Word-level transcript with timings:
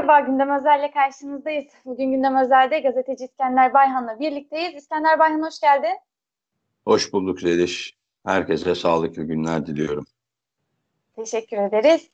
Merhaba, 0.00 0.20
Gündem 0.20 0.50
Özel'le 0.50 0.90
karşınızdayız. 0.92 1.64
Bugün 1.84 2.10
Gündem 2.10 2.36
Özel'de 2.36 2.80
gazeteci 2.80 3.24
İskender 3.24 3.74
Bayhan'la 3.74 4.20
birlikteyiz. 4.20 4.74
İskender 4.74 5.18
Bayhan 5.18 5.42
hoş 5.42 5.60
geldin. 5.60 5.98
Hoş 6.84 7.12
bulduk 7.12 7.40
Zeliş. 7.40 7.96
Herkese 8.26 8.74
sağlıklı 8.74 9.22
günler 9.22 9.66
diliyorum. 9.66 10.04
Teşekkür 11.16 11.56
ederiz. 11.56 12.10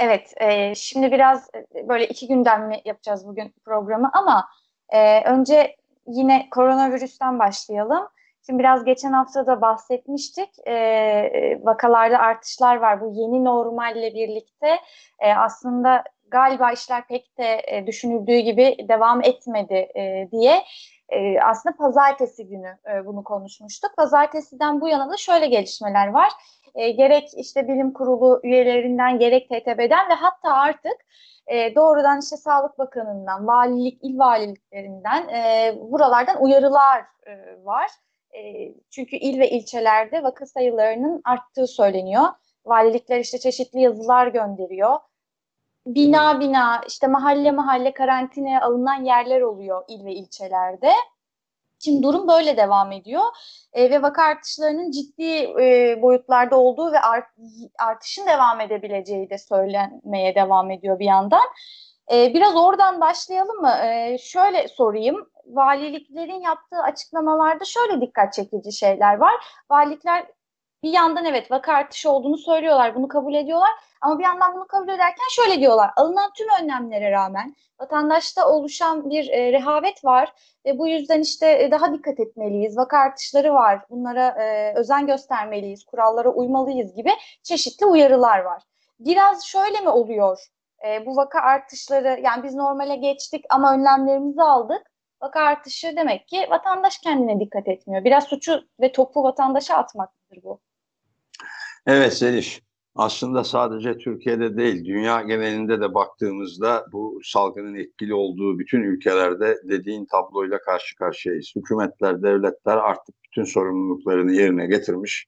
Evet, 0.00 0.34
e, 0.36 0.74
şimdi 0.74 1.12
biraz 1.12 1.50
e, 1.54 1.88
böyle 1.88 2.08
iki 2.08 2.28
gündemli 2.28 2.82
yapacağız 2.84 3.26
bugün 3.26 3.54
programı 3.64 4.10
ama 4.12 4.48
e, 4.88 5.24
önce 5.24 5.76
yine 6.06 6.48
koronavirüsten 6.50 7.38
başlayalım. 7.38 8.08
Şimdi 8.46 8.58
biraz 8.58 8.84
geçen 8.84 9.12
hafta 9.12 9.46
da 9.46 9.60
bahsetmiştik. 9.60 10.68
E, 10.68 11.60
vakalarda 11.62 12.18
artışlar 12.18 12.76
var. 12.76 13.00
Bu 13.00 13.12
yeni 13.14 13.44
normalle 13.44 14.14
birlikte 14.14 14.78
e, 15.18 15.34
aslında 15.34 16.04
galiba 16.30 16.72
işler 16.72 17.06
pek 17.06 17.38
de 17.38 17.62
e, 17.68 17.86
düşünüldüğü 17.86 18.38
gibi 18.38 18.76
devam 18.88 19.22
etmedi 19.24 19.74
e, 19.74 20.28
diye 20.32 20.62
e, 21.08 21.40
aslında 21.40 21.76
pazartesi 21.76 22.48
günü 22.48 22.78
e, 22.92 23.06
bunu 23.06 23.24
konuşmuştuk. 23.24 23.90
Pazartesiden 23.96 24.80
bu 24.80 24.88
yana 24.88 25.10
da 25.12 25.16
şöyle 25.16 25.46
gelişmeler 25.46 26.08
var. 26.08 26.30
E, 26.74 26.90
gerek 26.90 27.28
işte 27.36 27.68
bilim 27.68 27.92
kurulu 27.92 28.40
üyelerinden 28.44 29.18
gerek 29.18 29.48
TTB'den 29.48 30.08
ve 30.08 30.14
hatta 30.14 30.52
artık 30.52 30.96
e, 31.46 31.74
doğrudan 31.74 32.20
işte 32.20 32.36
Sağlık 32.36 32.78
Bakanı'ndan, 32.78 33.46
valilik, 33.46 33.98
il 34.02 34.18
valiliklerinden 34.18 35.28
e, 35.28 35.74
buralardan 35.80 36.42
uyarılar 36.42 37.00
e, 37.26 37.64
var. 37.64 37.90
E, 38.32 38.40
çünkü 38.90 39.16
il 39.16 39.40
ve 39.40 39.50
ilçelerde 39.50 40.22
vaka 40.22 40.46
sayılarının 40.46 41.20
arttığı 41.24 41.66
söyleniyor. 41.66 42.24
Valilikler 42.66 43.20
işte 43.20 43.38
çeşitli 43.38 43.80
yazılar 43.80 44.26
gönderiyor 44.26 44.96
bina 45.86 46.40
bina 46.40 46.80
işte 46.88 47.06
mahalle 47.06 47.50
mahalle 47.50 47.94
karantinaya 47.94 48.60
alınan 48.60 49.04
yerler 49.04 49.40
oluyor 49.40 49.84
il 49.88 50.04
ve 50.04 50.12
ilçelerde. 50.12 50.92
Şimdi 51.84 52.02
durum 52.02 52.28
böyle 52.28 52.56
devam 52.56 52.92
ediyor 52.92 53.22
e, 53.72 53.90
ve 53.90 54.02
vaka 54.02 54.22
artışlarının 54.22 54.90
ciddi 54.90 55.32
e, 55.62 55.98
boyutlarda 56.02 56.56
olduğu 56.56 56.92
ve 56.92 57.00
art, 57.00 57.24
artışın 57.78 58.26
devam 58.26 58.60
edebileceği 58.60 59.30
de 59.30 59.38
söylenmeye 59.38 60.34
devam 60.34 60.70
ediyor 60.70 60.98
bir 60.98 61.04
yandan. 61.04 61.48
E, 62.12 62.34
biraz 62.34 62.56
oradan 62.56 63.00
başlayalım 63.00 63.60
mı? 63.60 63.70
E, 63.84 64.18
şöyle 64.18 64.68
sorayım. 64.68 65.30
Valiliklerin 65.46 66.40
yaptığı 66.40 66.82
açıklamalarda 66.82 67.64
şöyle 67.64 68.00
dikkat 68.00 68.32
çekici 68.32 68.72
şeyler 68.72 69.16
var. 69.16 69.34
Valilikler 69.70 70.26
bir 70.82 70.92
yandan 70.92 71.24
evet 71.24 71.50
vaka 71.50 71.72
artışı 71.72 72.10
olduğunu 72.10 72.38
söylüyorlar, 72.38 72.94
bunu 72.94 73.08
kabul 73.08 73.34
ediyorlar. 73.34 73.70
Ama 74.00 74.18
bir 74.18 74.24
yandan 74.24 74.54
bunu 74.54 74.66
kabul 74.66 74.88
ederken 74.88 75.26
şöyle 75.30 75.60
diyorlar. 75.60 75.90
Alınan 75.96 76.30
tüm 76.36 76.46
önlemlere 76.62 77.10
rağmen 77.10 77.54
vatandaşta 77.80 78.48
oluşan 78.48 79.10
bir 79.10 79.28
e, 79.28 79.52
rehavet 79.52 80.04
var 80.04 80.32
ve 80.66 80.78
bu 80.78 80.88
yüzden 80.88 81.20
işte 81.20 81.62
e, 81.62 81.70
daha 81.70 81.92
dikkat 81.94 82.20
etmeliyiz. 82.20 82.76
Vaka 82.78 82.98
artışları 82.98 83.54
var. 83.54 83.80
Bunlara 83.90 84.28
e, 84.28 84.74
özen 84.74 85.06
göstermeliyiz, 85.06 85.84
kurallara 85.84 86.28
uymalıyız 86.28 86.94
gibi 86.94 87.10
çeşitli 87.42 87.86
uyarılar 87.86 88.38
var. 88.38 88.62
Biraz 89.00 89.44
şöyle 89.44 89.80
mi 89.80 89.88
oluyor? 89.88 90.38
E, 90.86 91.06
bu 91.06 91.16
vaka 91.16 91.40
artışları 91.40 92.20
yani 92.22 92.44
biz 92.44 92.54
normale 92.54 92.96
geçtik 92.96 93.44
ama 93.50 93.74
önlemlerimizi 93.74 94.42
aldık. 94.42 94.82
Vaka 95.22 95.40
artışı 95.40 95.96
demek 95.96 96.28
ki 96.28 96.46
vatandaş 96.50 96.98
kendine 96.98 97.40
dikkat 97.40 97.68
etmiyor. 97.68 98.04
Biraz 98.04 98.24
suçu 98.24 98.62
ve 98.80 98.92
topu 98.92 99.22
vatandaşa 99.22 99.76
atmaktır 99.76 100.42
bu. 100.42 100.60
Evet 101.86 102.14
Seliş. 102.14 102.62
Aslında 102.94 103.44
sadece 103.44 103.98
Türkiye'de 103.98 104.56
değil, 104.56 104.84
dünya 104.84 105.22
genelinde 105.22 105.80
de 105.80 105.94
baktığımızda 105.94 106.86
bu 106.92 107.20
salgının 107.24 107.74
etkili 107.74 108.14
olduğu 108.14 108.58
bütün 108.58 108.82
ülkelerde 108.82 109.58
dediğin 109.64 110.06
tabloyla 110.06 110.58
karşı 110.58 110.96
karşıyayız. 110.96 111.52
Hükümetler, 111.56 112.22
devletler 112.22 112.76
artık 112.76 113.14
bütün 113.24 113.44
sorumluluklarını 113.44 114.32
yerine 114.32 114.66
getirmiş, 114.66 115.26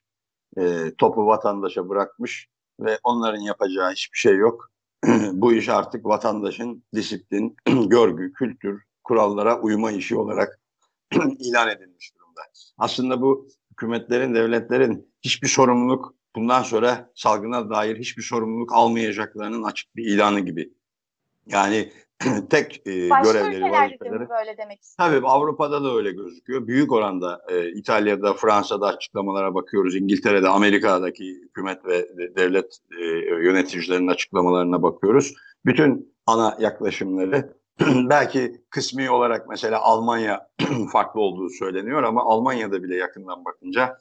e, 0.57 0.95
topu 0.99 1.27
vatandaşa 1.27 1.89
bırakmış 1.89 2.49
ve 2.81 2.99
onların 3.05 3.41
yapacağı 3.41 3.93
hiçbir 3.93 4.19
şey 4.19 4.37
yok. 4.37 4.71
bu 5.33 5.53
iş 5.53 5.69
artık 5.69 6.07
vatandaşın 6.07 6.85
disiplin, 6.95 7.57
görgü, 7.89 8.33
kültür, 8.33 8.83
kurallara 9.05 9.61
uyma 9.61 9.93
işi 9.93 10.17
olarak 10.17 10.61
ilan 11.39 11.69
edilmiş 11.69 12.15
durumda. 12.15 12.41
Aslında 12.79 13.21
bu 13.21 13.49
hükümetlerin, 13.71 14.35
devletlerin 14.35 15.13
hiçbir 15.23 15.49
sorumluluk 15.49 16.22
bundan 16.37 16.63
sonra 16.63 17.11
salgına 17.15 17.71
dair 17.71 17.99
hiçbir 17.99 18.23
sorumluluk 18.23 18.73
almayacaklarının 18.73 19.63
açık 19.63 19.97
bir 19.97 20.05
ilanı 20.05 20.41
gibi. 20.41 20.73
Yani 21.47 21.93
tek 22.51 22.87
e, 22.87 23.11
Başka 23.11 23.33
görevleri, 23.33 23.63
vazifeleri. 23.63 24.29
böyle 24.29 24.57
demek 24.59 24.83
istiyorum. 24.83 25.15
Tabii 25.15 25.27
Avrupa'da 25.27 25.85
da 25.85 25.97
öyle 25.97 26.13
gözüküyor. 26.13 26.67
Büyük 26.67 26.93
oranda 26.93 27.43
e, 27.49 27.71
İtalya'da, 27.71 28.35
Fransa'da 28.35 28.87
açıklamalara 28.87 29.55
bakıyoruz. 29.55 29.97
İngiltere'de, 29.97 30.49
Amerika'daki 30.49 31.35
hükümet 31.35 31.85
ve 31.85 32.09
devlet 32.37 32.79
e, 32.99 33.05
yöneticilerinin 33.45 34.09
açıklamalarına 34.09 34.83
bakıyoruz. 34.83 35.35
Bütün 35.67 36.15
ana 36.27 36.57
yaklaşımları 36.61 37.57
belki 38.11 38.63
kısmi 38.71 39.11
olarak 39.11 39.49
mesela 39.49 39.81
Almanya 39.81 40.49
farklı 40.93 41.21
olduğu 41.21 41.49
söyleniyor 41.49 42.03
ama 42.03 42.23
Almanya'da 42.23 42.83
bile 42.83 42.97
yakından 42.97 43.45
bakınca 43.45 43.99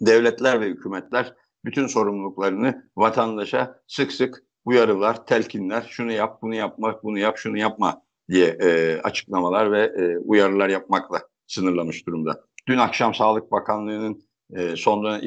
devletler 0.00 0.60
ve 0.60 0.66
hükümetler 0.66 1.34
bütün 1.68 1.86
sorumluluklarını 1.86 2.90
vatandaşa 2.96 3.80
sık 3.86 4.12
sık 4.12 4.42
uyarılar, 4.64 5.26
telkinler, 5.26 5.86
şunu 5.90 6.12
yap, 6.12 6.42
bunu 6.42 6.54
yapma, 6.54 7.00
bunu 7.02 7.18
yap, 7.18 7.36
şunu 7.38 7.58
yapma 7.58 8.02
diye 8.28 8.46
e, 8.46 9.00
açıklamalar 9.02 9.72
ve 9.72 9.82
e, 9.82 10.18
uyarılar 10.18 10.68
yapmakla 10.68 11.20
sınırlamış 11.46 12.06
durumda. 12.06 12.44
Dün 12.68 12.78
akşam 12.78 13.14
Sağlık 13.14 13.52
Bakanlığı'nın 13.52 14.22
e, 14.56 14.76
son 14.76 15.20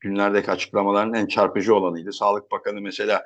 günlerdeki 0.00 0.50
açıklamaların 0.50 1.14
en 1.14 1.26
çarpıcı 1.26 1.74
olanıydı. 1.74 2.12
Sağlık 2.12 2.50
Bakanı 2.50 2.80
mesela 2.80 3.24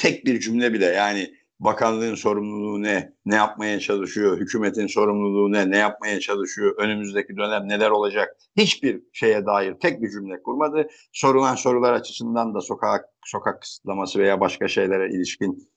tek 0.00 0.26
bir 0.26 0.40
cümle 0.40 0.72
bile 0.72 0.86
yani 0.86 1.34
bakanlığın 1.64 2.14
sorumluluğu 2.14 2.82
ne, 2.82 3.12
ne 3.26 3.34
yapmaya 3.34 3.80
çalışıyor, 3.80 4.38
hükümetin 4.38 4.86
sorumluluğu 4.86 5.52
ne, 5.52 5.70
ne 5.70 5.76
yapmaya 5.76 6.20
çalışıyor, 6.20 6.74
önümüzdeki 6.78 7.36
dönem 7.36 7.68
neler 7.68 7.90
olacak? 7.90 8.36
Hiçbir 8.56 9.02
şeye 9.12 9.46
dair 9.46 9.74
tek 9.74 10.02
bir 10.02 10.10
cümle 10.10 10.42
kurmadı. 10.42 10.88
Sorulan 11.12 11.54
sorular 11.54 11.92
açısından 11.92 12.54
da 12.54 12.60
sokak 12.60 13.04
sokak 13.24 13.62
kısıtlaması 13.62 14.18
veya 14.18 14.40
başka 14.40 14.68
şeylere 14.68 15.10
ilişkin 15.10 15.68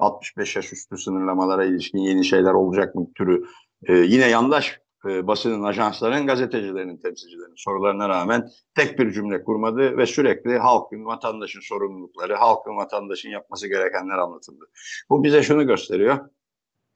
65 0.00 0.56
yaş 0.56 0.72
üstü 0.72 0.96
sınırlamalara 0.96 1.64
ilişkin 1.64 1.98
yeni 1.98 2.24
şeyler 2.24 2.52
olacak 2.52 2.94
mı 2.94 3.06
türü 3.14 3.44
e, 3.86 3.94
yine 3.94 4.28
yandaş 4.28 4.80
e, 5.08 5.26
basının, 5.26 5.62
ajansların, 5.62 6.26
gazetecilerin, 6.26 6.96
temsilcilerinin 6.96 7.56
sorularına 7.56 8.08
rağmen 8.08 8.48
tek 8.74 8.98
bir 8.98 9.12
cümle 9.12 9.44
kurmadı 9.44 9.96
ve 9.96 10.06
sürekli 10.06 10.58
halkın, 10.58 11.04
vatandaşın 11.04 11.60
sorumlulukları, 11.60 12.34
halkın, 12.34 12.76
vatandaşın 12.76 13.30
yapması 13.30 13.68
gerekenler 13.68 14.18
anlatıldı. 14.18 14.64
Bu 15.10 15.24
bize 15.24 15.42
şunu 15.42 15.66
gösteriyor. 15.66 16.18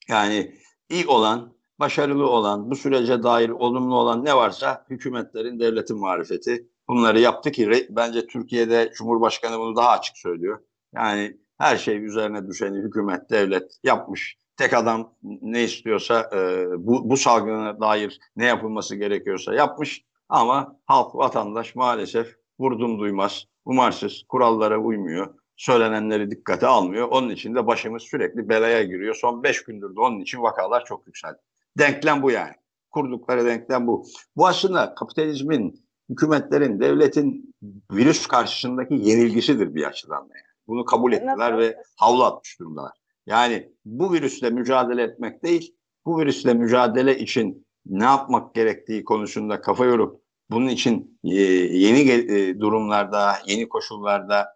Yani 0.08 0.54
iyi 0.90 1.06
olan, 1.06 1.54
başarılı 1.80 2.26
olan, 2.30 2.70
bu 2.70 2.76
sürece 2.76 3.22
dair 3.22 3.48
olumlu 3.48 3.94
olan 3.94 4.24
ne 4.24 4.36
varsa 4.36 4.86
hükümetlerin, 4.90 5.60
devletin 5.60 5.98
marifeti. 5.98 6.68
Bunları 6.88 7.20
yaptı 7.20 7.52
ki 7.52 7.86
bence 7.90 8.26
Türkiye'de 8.26 8.92
Cumhurbaşkanı 8.94 9.58
bunu 9.58 9.76
daha 9.76 9.90
açık 9.90 10.16
söylüyor. 10.16 10.58
Yani 10.94 11.36
her 11.58 11.76
şey 11.76 12.04
üzerine 12.04 12.46
düşeni 12.48 12.78
hükümet, 12.78 13.30
devlet 13.30 13.78
yapmış 13.82 14.36
tek 14.56 14.74
adam 14.74 15.14
ne 15.22 15.64
istiyorsa 15.64 16.30
e, 16.32 16.66
bu, 16.78 17.10
bu 17.10 17.16
salgına 17.16 17.80
dair 17.80 18.20
ne 18.36 18.46
yapılması 18.46 18.96
gerekiyorsa 18.96 19.54
yapmış 19.54 20.04
ama 20.28 20.80
halk 20.86 21.14
vatandaş 21.14 21.74
maalesef 21.74 22.36
vurdum 22.58 22.98
duymaz, 22.98 23.44
umarsız, 23.64 24.22
kurallara 24.28 24.78
uymuyor, 24.78 25.34
söylenenleri 25.56 26.30
dikkate 26.30 26.66
almıyor. 26.66 27.08
Onun 27.10 27.30
için 27.30 27.54
de 27.54 27.66
başımız 27.66 28.02
sürekli 28.02 28.48
belaya 28.48 28.82
giriyor. 28.82 29.14
Son 29.14 29.42
beş 29.42 29.64
gündür 29.64 29.96
de 29.96 30.00
onun 30.00 30.20
için 30.20 30.42
vakalar 30.42 30.84
çok 30.84 31.06
yükseldi. 31.06 31.38
Denklem 31.78 32.22
bu 32.22 32.30
yani. 32.30 32.54
Kurdukları 32.90 33.44
denklem 33.44 33.86
bu. 33.86 34.06
Bu 34.36 34.46
aslında 34.46 34.94
kapitalizmin, 34.94 35.86
hükümetlerin, 36.10 36.80
devletin 36.80 37.54
virüs 37.92 38.26
karşısındaki 38.26 38.94
yenilgisidir 38.94 39.74
bir 39.74 39.84
açıdan 39.84 40.30
da 40.30 40.34
yani. 40.34 40.54
Bunu 40.66 40.84
kabul 40.84 41.12
ettiler 41.12 41.58
ve 41.58 41.76
havlu 41.96 42.24
atmış 42.24 42.60
durumdalar. 42.60 43.03
Yani 43.26 43.72
bu 43.84 44.12
virüsle 44.12 44.50
mücadele 44.50 45.02
etmek 45.02 45.42
değil, 45.42 45.74
bu 46.06 46.18
virüsle 46.18 46.54
mücadele 46.54 47.18
için 47.18 47.66
ne 47.86 48.04
yapmak 48.04 48.54
gerektiği 48.54 49.04
konusunda 49.04 49.60
kafa 49.60 49.84
yorup 49.84 50.20
bunun 50.50 50.68
için 50.68 51.18
e, 51.24 51.34
yeni 51.78 52.10
e, 52.10 52.60
durumlarda, 52.60 53.32
yeni 53.46 53.68
koşullarda 53.68 54.46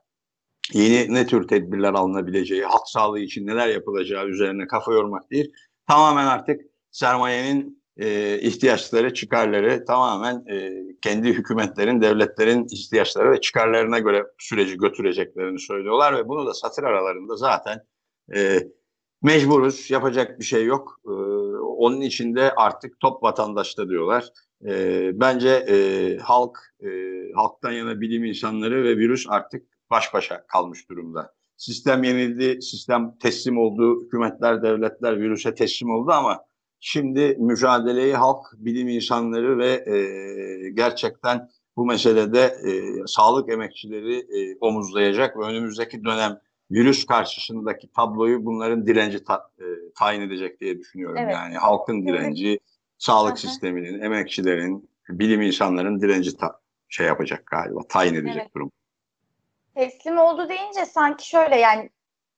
yeni 0.72 1.14
ne 1.14 1.26
tür 1.26 1.48
tedbirler 1.48 1.94
alınabileceği, 1.94 2.64
halk 2.64 2.82
sağlığı 2.86 3.20
için 3.20 3.46
neler 3.46 3.68
yapılacağı 3.68 4.26
üzerine 4.26 4.66
kafa 4.66 4.92
yormak 4.92 5.30
değil. 5.30 5.52
Tamamen 5.86 6.26
artık 6.26 6.60
sermayenin 6.90 7.82
e, 7.96 8.38
ihtiyaçları, 8.40 9.14
çıkarları 9.14 9.84
tamamen 9.84 10.44
kendi 11.02 11.28
hükümetlerin, 11.28 12.00
devletlerin 12.00 12.66
ihtiyaçları 12.70 13.30
ve 13.30 13.40
çıkarlarına 13.40 13.98
göre 13.98 14.24
süreci 14.38 14.76
götüreceklerini 14.76 15.58
söylüyorlar 15.58 16.16
ve 16.16 16.28
bunu 16.28 16.46
da 16.46 16.54
satır 16.54 16.82
aralarında 16.82 17.36
zaten 17.36 17.84
e, 18.34 18.58
mecburuz. 19.22 19.90
Yapacak 19.90 20.40
bir 20.40 20.44
şey 20.44 20.64
yok. 20.64 21.00
E, 21.06 21.10
onun 21.78 22.00
için 22.00 22.36
de 22.36 22.52
artık 22.54 23.00
top 23.00 23.22
vatandaşta 23.22 23.88
diyorlar. 23.88 24.28
E, 24.66 25.10
bence 25.20 25.48
e, 25.48 26.18
halk, 26.18 26.58
e, 26.80 26.88
halktan 27.34 27.72
yana 27.72 28.00
bilim 28.00 28.24
insanları 28.24 28.84
ve 28.84 28.96
virüs 28.96 29.26
artık 29.28 29.66
baş 29.90 30.14
başa 30.14 30.46
kalmış 30.46 30.90
durumda. 30.90 31.34
Sistem 31.56 32.02
yenildi, 32.02 32.62
sistem 32.62 33.14
teslim 33.22 33.58
oldu, 33.58 34.04
hükümetler, 34.04 34.62
devletler 34.62 35.20
virüse 35.20 35.54
teslim 35.54 35.90
oldu 35.90 36.10
ama 36.12 36.44
şimdi 36.80 37.36
mücadeleyi 37.38 38.14
halk, 38.14 38.46
bilim 38.56 38.88
insanları 38.88 39.58
ve 39.58 39.70
e, 39.70 40.70
gerçekten 40.70 41.48
bu 41.76 41.86
meselede 41.86 42.40
e, 42.40 42.72
sağlık 43.06 43.52
emekçileri 43.52 44.16
e, 44.18 44.56
omuzlayacak 44.60 45.36
ve 45.36 45.44
önümüzdeki 45.44 46.04
dönem 46.04 46.40
virüs 46.70 47.06
karşısındaki 47.06 47.92
tabloyu 47.92 48.44
bunların 48.44 48.86
direnci 48.86 49.24
ta, 49.24 49.50
e, 49.58 49.64
tayin 49.94 50.20
edecek 50.20 50.60
diye 50.60 50.78
düşünüyorum. 50.78 51.18
Evet. 51.18 51.34
Yani 51.34 51.54
halkın 51.54 52.06
direnci, 52.06 52.48
evet. 52.48 52.60
sağlık 52.98 53.30
Hı-hı. 53.30 53.40
sisteminin, 53.40 54.00
emekçilerin, 54.00 54.90
bilim 55.08 55.42
insanların 55.42 56.00
direnci 56.00 56.36
ta, 56.36 56.60
şey 56.88 57.06
yapacak 57.06 57.46
galiba, 57.46 57.80
tayin 57.88 58.14
edecek 58.14 58.42
evet. 58.42 58.54
durum. 58.54 58.72
Teslim 59.74 60.18
oldu 60.18 60.48
deyince 60.48 60.86
sanki 60.86 61.28
şöyle 61.28 61.56
yani 61.56 61.90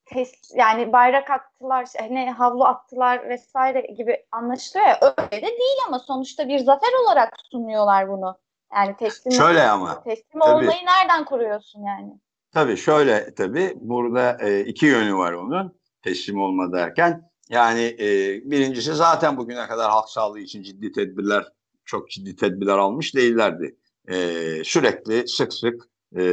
tes, 0.05 0.31
yani 0.55 0.93
bayrak 0.93 1.31
attılar, 1.31 1.87
hani 1.99 2.31
havlu 2.31 2.65
attılar 2.65 3.29
vesaire 3.29 3.81
gibi 3.81 4.25
anlaşılıyor 4.31 4.87
ya 4.87 4.99
öyle 5.01 5.37
de 5.37 5.47
değil 5.47 5.77
ama 5.87 5.99
sonuçta 5.99 6.47
bir 6.47 6.59
zafer 6.59 7.03
olarak 7.03 7.33
sunuyorlar 7.51 8.09
bunu. 8.09 8.37
Yani 8.75 8.95
teslim 8.95 9.33
Şöyle 9.33 9.63
ama. 9.63 10.03
Teslim 10.03 10.41
tabii, 10.41 10.53
olmayı 10.53 10.85
nereden 10.85 11.25
kuruyorsun 11.25 11.83
yani? 11.83 12.19
Tabii 12.51 12.77
şöyle 12.77 13.33
tabii 13.35 13.73
burada 13.75 14.37
e, 14.41 14.65
iki 14.65 14.85
yönü 14.85 15.15
var 15.15 15.33
onun 15.33 15.79
teslim 16.01 16.41
olma 16.41 16.71
derken. 16.73 17.31
Yani 17.49 17.95
e, 17.99 18.07
birincisi 18.51 18.93
zaten 18.93 19.37
bugüne 19.37 19.67
kadar 19.67 19.91
halk 19.91 20.09
sağlığı 20.09 20.39
için 20.39 20.63
ciddi 20.63 20.91
tedbirler, 20.91 21.45
çok 21.85 22.09
ciddi 22.09 22.35
tedbirler 22.35 22.77
almış 22.77 23.15
değillerdi. 23.15 23.77
E, 24.07 24.15
sürekli 24.63 25.27
sık 25.27 25.53
sık 25.53 25.83
e, 26.15 26.23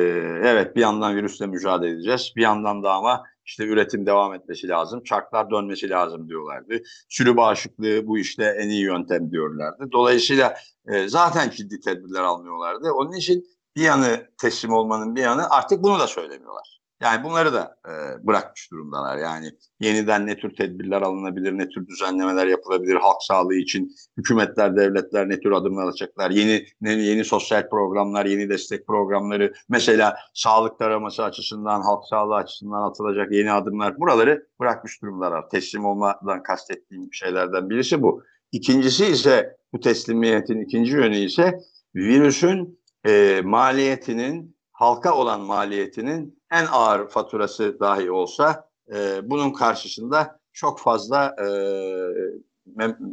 evet 0.45 0.77
bir 0.77 0.81
yandan 0.81 1.17
virüsle 1.17 1.47
mücadele 1.47 1.91
edeceğiz, 1.91 2.33
bir 2.37 2.43
yandan 2.43 2.83
da 2.83 2.93
ama 2.93 3.23
işte 3.45 3.65
üretim 3.65 4.07
devam 4.07 4.35
etmesi 4.35 4.69
lazım, 4.69 5.03
çarklar 5.03 5.51
dönmesi 5.51 5.91
lazım 5.91 6.29
diyorlardı. 6.29 6.83
Sürü 7.09 7.37
bağışıklığı 7.37 8.07
bu 8.07 8.19
işte 8.19 8.45
en 8.59 8.69
iyi 8.69 8.83
yöntem 8.83 9.31
diyorlardı. 9.31 9.89
Dolayısıyla 9.93 10.55
e, 10.89 11.09
zaten 11.09 11.51
ciddi 11.51 11.81
tedbirler 11.81 12.23
almıyorlardı. 12.23 12.93
Onun 12.93 13.13
için 13.13 13.45
bir 13.79 13.83
yanı 13.83 14.27
teslim 14.41 14.73
olmanın 14.73 15.17
bir 15.17 15.23
yanı 15.23 15.51
artık 15.51 15.83
bunu 15.83 15.99
da 15.99 16.07
söylemiyorlar. 16.07 16.79
Yani 17.03 17.25
bunları 17.25 17.53
da 17.53 17.77
e, 17.87 18.27
bırakmış 18.27 18.71
durumdalar. 18.73 19.19
Yani 19.19 19.51
yeniden 19.81 20.27
ne 20.27 20.37
tür 20.37 20.57
tedbirler 20.57 21.03
alınabilir, 21.03 21.59
ne 21.59 21.69
tür 21.69 21.87
düzenlemeler 21.87 22.47
yapılabilir, 22.47 22.95
halk 22.95 23.17
sağlığı 23.21 23.55
için 23.55 23.95
hükümetler, 24.17 24.77
devletler 24.77 25.29
ne 25.29 25.41
tür 25.41 25.53
adımlar 25.53 25.85
alacaklar, 25.85 26.31
yeni 26.31 26.67
yeni, 26.81 27.03
yeni 27.03 27.25
sosyal 27.25 27.69
programlar, 27.69 28.27
yeni 28.27 28.49
destek 28.49 28.87
programları, 28.87 29.53
mesela 29.69 30.17
sağlık 30.35 30.79
taraması 30.79 31.25
açısından, 31.25 31.83
halk 31.83 32.05
sağlığı 32.11 32.35
açısından 32.35 32.91
atılacak 32.91 33.33
yeni 33.33 33.53
adımlar, 33.53 34.01
buraları 34.01 34.47
bırakmış 34.61 35.03
durumdalar. 35.03 35.51
Teslim 35.51 35.85
olmadan 35.85 36.43
kastettiğim 36.43 37.13
şeylerden 37.13 37.71
birisi 37.71 38.03
bu. 38.03 38.23
İkincisi 38.53 39.07
ise 39.07 39.57
bu 39.73 39.81
teslimiyetin 39.81 40.61
ikinci 40.61 40.93
yönü 40.93 41.17
ise 41.17 41.59
virüsün 41.95 42.78
e, 43.07 43.41
maliyetinin 43.45 44.57
halka 44.73 45.15
olan 45.15 45.41
maliyetinin 45.41 46.43
en 46.53 46.67
ağır 46.73 47.09
faturası 47.09 47.81
dahi 47.81 48.11
olsa 48.11 48.71
e, 48.95 49.31
bunun 49.31 49.53
karşısında 49.53 50.41
çok 50.53 50.81
fazla 50.81 51.37
e, 51.43 51.49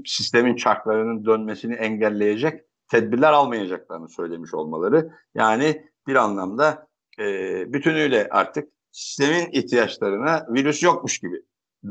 sistemin 0.06 0.56
çarklarının 0.56 1.26
dönmesini 1.26 1.74
engelleyecek 1.74 2.62
tedbirler 2.92 3.34
almayacaklarını 3.34 4.10
söylemiş 4.10 4.54
olmaları. 4.54 5.12
Yani 5.36 5.90
bir 6.08 6.16
anlamda 6.16 6.88
e, 7.20 7.24
bütünüyle 7.74 8.28
artık 8.32 8.70
sistemin 8.92 9.52
ihtiyaçlarına 9.52 10.48
virüs 10.50 10.84
yokmuş 10.84 11.20
gibi 11.20 11.42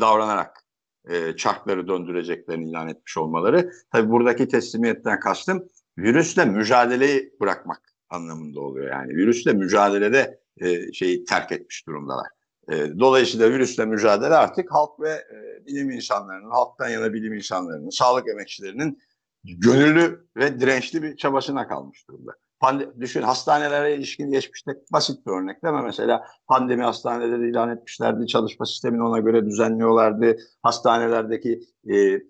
davranarak 0.00 0.64
e, 1.08 1.36
çarkları 1.36 1.88
döndüreceklerini 1.88 2.68
ilan 2.70 2.88
etmiş 2.88 3.16
olmaları. 3.16 3.72
Tabii 3.92 4.10
buradaki 4.10 4.48
teslimiyetten 4.48 5.20
kastım 5.20 5.68
virüsle 5.98 6.44
mücadeleyi 6.44 7.34
bırakmak 7.40 7.94
anlamında 8.10 8.60
oluyor. 8.60 8.90
Yani 8.90 9.16
virüsle 9.16 9.52
mücadelede 9.52 10.40
e, 10.56 10.92
şeyi 10.92 11.24
terk 11.24 11.52
etmiş 11.52 11.86
durumdalar. 11.86 12.26
E, 12.72 12.98
dolayısıyla 12.98 13.50
virüsle 13.50 13.84
mücadele 13.84 14.34
artık 14.34 14.72
halk 14.72 15.00
ve 15.00 15.10
e, 15.10 15.66
bilim 15.66 15.90
insanlarının, 15.90 16.50
halktan 16.50 16.88
yana 16.88 17.12
bilim 17.12 17.34
insanlarının, 17.34 17.90
sağlık 17.90 18.28
emekçilerinin 18.28 18.98
gönüllü 19.44 20.26
ve 20.36 20.60
dirençli 20.60 21.02
bir 21.02 21.16
çabasına 21.16 21.68
kalmış 21.68 22.08
durumda. 22.08 22.32
Pande 22.60 23.00
düşün 23.00 23.22
hastanelere 23.22 23.94
ilişkin 23.94 24.30
geçmişte 24.30 24.72
basit 24.92 25.26
bir 25.26 25.32
örnekleme 25.32 25.82
mesela 25.82 26.26
pandemi 26.46 26.82
hastaneleri 26.82 27.50
ilan 27.50 27.70
etmişlerdi, 27.76 28.26
çalışma 28.26 28.66
sistemini 28.66 29.02
ona 29.02 29.18
göre 29.18 29.46
düzenliyorlardı. 29.46 30.36
Hastanelerdeki 30.62 31.60
e, 31.88 31.96
e, 31.96 32.20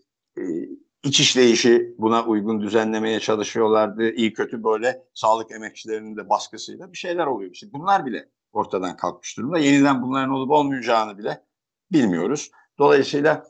iç 1.04 1.20
işleyişi 1.20 1.94
buna 1.98 2.24
uygun 2.24 2.60
düzenlemeye 2.60 3.20
çalışıyorlardı. 3.20 4.10
İyi 4.10 4.32
kötü 4.32 4.64
böyle 4.64 5.02
sağlık 5.14 5.50
emekçilerinin 5.50 6.16
de 6.16 6.28
baskısıyla 6.28 6.92
bir 6.92 6.98
şeyler 6.98 7.26
oluyor. 7.26 7.50
İşte 7.50 7.66
bunlar 7.72 8.06
bile 8.06 8.28
ortadan 8.52 8.96
kalkmış 8.96 9.36
durumda. 9.38 9.58
Yeniden 9.58 10.02
bunların 10.02 10.30
olup 10.30 10.50
olmayacağını 10.50 11.18
bile 11.18 11.44
bilmiyoruz. 11.92 12.50
Dolayısıyla 12.78 13.44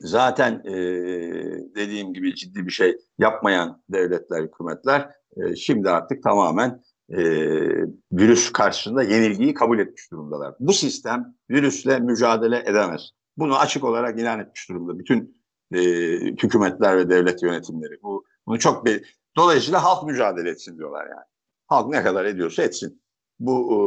zaten 0.00 0.62
e, 0.64 0.72
dediğim 1.74 2.14
gibi 2.14 2.34
ciddi 2.34 2.66
bir 2.66 2.70
şey 2.70 2.96
yapmayan 3.18 3.82
devletler, 3.88 4.42
hükümetler 4.42 5.10
e, 5.36 5.56
şimdi 5.56 5.90
artık 5.90 6.22
tamamen 6.22 6.82
e, 7.08 7.18
virüs 8.12 8.52
karşısında 8.52 9.02
yenilgiyi 9.02 9.54
kabul 9.54 9.78
etmiş 9.78 10.10
durumdalar. 10.10 10.54
Bu 10.60 10.72
sistem 10.72 11.34
virüsle 11.50 11.98
mücadele 11.98 12.62
edemez. 12.66 13.10
Bunu 13.36 13.58
açık 13.58 13.84
olarak 13.84 14.18
ilan 14.18 14.40
etmiş 14.40 14.68
durumda. 14.68 14.98
Bütün 14.98 15.39
e, 15.74 15.80
hükümetler 16.20 16.98
ve 16.98 17.10
devlet 17.10 17.42
yönetimleri. 17.42 18.02
Bu 18.02 18.24
bunu 18.46 18.58
çok 18.58 18.86
bir 18.86 19.20
dolayısıyla 19.36 19.84
halk 19.84 20.06
mücadele 20.06 20.50
etsin 20.50 20.78
diyorlar 20.78 21.06
yani. 21.06 21.26
Halk 21.66 21.88
ne 21.88 22.02
kadar 22.02 22.24
ediyorsa 22.24 22.62
etsin. 22.62 23.02
Bu 23.38 23.72
e, 23.72 23.80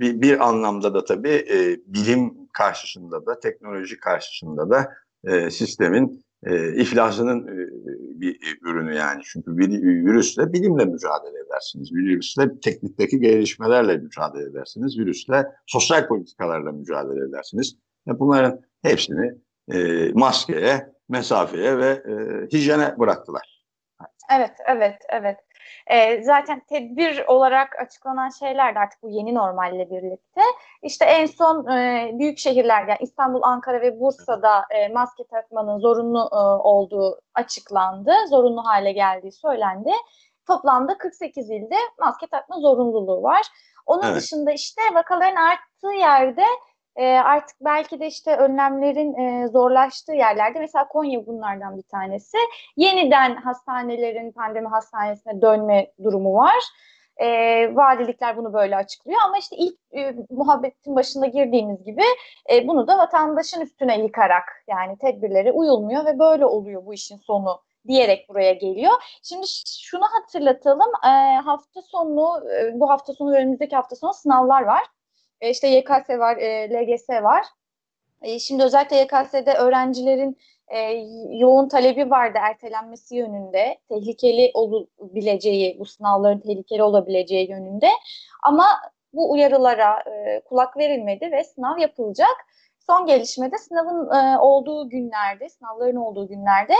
bir, 0.00 0.20
bir 0.22 0.48
anlamda 0.48 0.94
da 0.94 1.04
tabii 1.04 1.46
e, 1.50 1.80
bilim 1.86 2.48
karşısında 2.52 3.26
da 3.26 3.40
teknoloji 3.40 3.96
karşısında 3.96 4.70
da 4.70 4.92
e, 5.24 5.50
sistemin 5.50 6.24
e, 6.46 6.74
iflasının 6.74 7.46
e, 7.48 7.56
bir 8.20 8.58
ürünü 8.62 8.94
yani. 8.94 9.22
Çünkü 9.24 9.58
bir, 9.58 9.68
virüsle 9.82 10.52
bilimle 10.52 10.84
mücadele 10.84 11.38
edersiniz. 11.46 11.92
Virüsle 11.92 12.60
teknikteki 12.60 13.20
gelişmelerle 13.20 13.96
mücadele 13.96 14.44
edersiniz. 14.44 14.98
Virüsle 14.98 15.46
sosyal 15.66 16.08
politikalarla 16.08 16.72
mücadele 16.72 17.28
edersiniz. 17.28 17.76
Bunların 18.06 18.60
hepsini 18.82 19.34
e, 19.72 20.08
maskeye, 20.14 20.92
mesafeye 21.08 21.78
ve 21.78 21.88
e, 21.88 22.46
hijyene 22.52 22.98
bıraktılar. 22.98 23.60
Evet, 24.36 24.52
evet, 24.66 24.96
evet. 25.08 25.38
E, 25.86 26.22
zaten 26.22 26.62
tedbir 26.68 27.24
olarak 27.26 27.78
açıklanan 27.78 28.28
şeyler 28.28 28.74
de 28.74 28.78
artık 28.78 29.02
bu 29.02 29.10
yeni 29.10 29.34
normalle 29.34 29.90
birlikte. 29.90 30.40
İşte 30.82 31.04
en 31.04 31.26
son 31.26 31.66
e, 31.66 32.10
büyük 32.18 32.38
şehirlerde 32.38 32.90
yani 32.90 32.98
İstanbul, 33.00 33.42
Ankara 33.42 33.80
ve 33.80 34.00
Bursa'da 34.00 34.64
e, 34.70 34.88
maske 34.88 35.24
takmanın 35.30 35.78
zorunlu 35.78 36.28
e, 36.32 36.36
olduğu 36.68 37.20
açıklandı. 37.34 38.12
Zorunlu 38.28 38.64
hale 38.66 38.92
geldiği 38.92 39.32
söylendi. 39.32 39.90
Toplamda 40.46 40.98
48 40.98 41.50
ilde 41.50 41.76
maske 41.98 42.26
takma 42.26 42.56
zorunluluğu 42.56 43.22
var. 43.22 43.46
Onun 43.86 44.02
evet. 44.02 44.16
dışında 44.16 44.52
işte 44.52 44.82
vakaların 44.94 45.36
arttığı 45.36 45.92
yerde 45.98 46.44
e, 46.96 47.06
artık 47.06 47.56
belki 47.60 48.00
de 48.00 48.06
işte 48.06 48.36
önlemlerin 48.36 49.14
e, 49.14 49.48
zorlaştığı 49.48 50.12
yerlerde 50.12 50.58
mesela 50.58 50.88
Konya 50.88 51.26
bunlardan 51.26 51.76
bir 51.76 51.82
tanesi. 51.82 52.36
Yeniden 52.76 53.36
hastanelerin 53.36 54.32
pandemi 54.32 54.68
hastanesine 54.68 55.42
dönme 55.42 55.92
durumu 56.04 56.34
var. 56.34 56.64
E, 57.16 57.26
valilikler 57.76 58.36
bunu 58.36 58.52
böyle 58.52 58.76
açıklıyor 58.76 59.20
ama 59.24 59.38
işte 59.38 59.56
ilk 59.56 59.78
e, 59.96 60.14
muhabbetin 60.30 60.96
başında 60.96 61.26
girdiğimiz 61.26 61.84
gibi 61.84 62.02
e, 62.52 62.68
bunu 62.68 62.86
da 62.88 62.98
vatandaşın 62.98 63.60
üstüne 63.60 64.02
yıkarak 64.02 64.44
yani 64.68 64.98
tedbirlere 64.98 65.52
uyulmuyor 65.52 66.04
ve 66.04 66.18
böyle 66.18 66.46
oluyor 66.46 66.86
bu 66.86 66.94
işin 66.94 67.16
sonu 67.16 67.60
diyerek 67.88 68.28
buraya 68.28 68.52
geliyor. 68.52 68.92
Şimdi 69.22 69.46
şunu 69.66 70.04
hatırlatalım. 70.04 70.90
E, 71.04 71.36
hafta 71.36 71.82
sonu, 71.82 72.50
e, 72.50 72.80
bu 72.80 72.90
hafta 72.90 73.12
sonu 73.12 73.36
önümüzdeki 73.36 73.76
hafta 73.76 73.96
sonu 73.96 74.12
sınavlar 74.12 74.62
var. 74.62 74.82
E, 75.40 75.50
işte 75.50 75.68
YKS 75.68 76.08
var, 76.10 76.36
e, 76.36 76.70
LGS 76.70 77.08
var. 77.08 77.46
E, 78.22 78.38
şimdi 78.38 78.64
özellikle 78.64 78.96
YKS'de 78.96 79.54
öğrencilerin 79.54 80.38
e, 80.68 80.78
yoğun 81.38 81.68
talebi 81.68 82.10
vardı 82.10 82.38
ertelenmesi 82.42 83.16
yönünde. 83.16 83.78
Tehlikeli 83.88 84.50
olabileceği, 84.54 85.78
bu 85.78 85.84
sınavların 85.86 86.40
tehlikeli 86.40 86.82
olabileceği 86.82 87.50
yönünde. 87.50 87.88
Ama 88.42 88.64
bu 89.12 89.32
uyarılara 89.32 90.04
kulak 90.44 90.76
verilmedi 90.76 91.32
ve 91.32 91.44
sınav 91.44 91.78
yapılacak. 91.78 92.36
son 92.86 93.06
gelişmede 93.06 93.58
sınavın 93.58 94.10
e, 94.14 94.38
olduğu 94.38 94.88
günlerde, 94.88 95.48
sınavların 95.48 95.96
olduğu 95.96 96.28
günlerde 96.28 96.74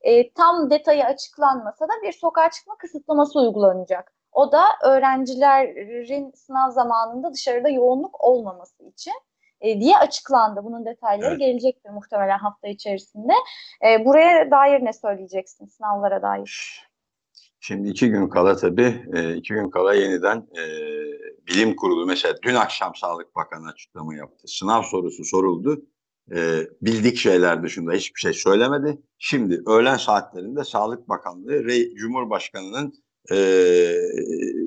e, 0.00 0.30
tam 0.32 0.70
detayı 0.70 1.04
açıklanmasa 1.04 1.84
da 1.84 1.92
bir 2.02 2.12
sokağa 2.12 2.50
çıkma 2.50 2.76
kısıtlaması 2.78 3.40
uygulanacak. 3.40 4.13
O 4.34 4.52
da 4.52 4.64
öğrencilerin 4.84 6.32
sınav 6.34 6.70
zamanında 6.70 7.32
dışarıda 7.32 7.68
yoğunluk 7.68 8.24
olmaması 8.24 8.84
için 8.84 9.14
e, 9.60 9.80
diye 9.80 9.98
açıklandı. 9.98 10.60
Bunun 10.64 10.84
detayları 10.84 11.30
evet. 11.30 11.40
gelecektir 11.40 11.90
muhtemelen 11.90 12.38
hafta 12.38 12.68
içerisinde. 12.68 13.32
E, 13.86 14.04
buraya 14.04 14.50
dair 14.50 14.84
ne 14.84 14.92
söyleyeceksin 14.92 15.66
sınavlara 15.66 16.22
dair? 16.22 16.80
Şimdi 17.60 17.88
iki 17.88 18.10
gün 18.10 18.28
kala 18.28 18.56
tabii, 18.56 19.04
e, 19.14 19.34
iki 19.34 19.54
gün 19.54 19.70
kala 19.70 19.94
yeniden 19.94 20.36
e, 20.36 20.62
bilim 21.46 21.76
kurulu 21.76 22.06
mesela 22.06 22.34
dün 22.42 22.54
akşam 22.54 22.94
Sağlık 22.94 23.36
Bakanı 23.36 23.68
açıklama 23.68 24.14
yaptı. 24.14 24.48
Sınav 24.48 24.82
sorusu 24.82 25.24
soruldu. 25.24 25.82
E, 26.34 26.60
bildik 26.82 27.16
şeyler 27.16 27.62
dışında 27.62 27.92
hiçbir 27.92 28.20
şey 28.20 28.32
söylemedi. 28.32 28.98
Şimdi 29.18 29.62
öğlen 29.66 29.96
saatlerinde 29.96 30.64
Sağlık 30.64 31.08
Bakanlığı 31.08 31.66
ve 31.66 31.94
Cumhurbaşkanı'nın 31.94 33.03
e, 33.32 33.36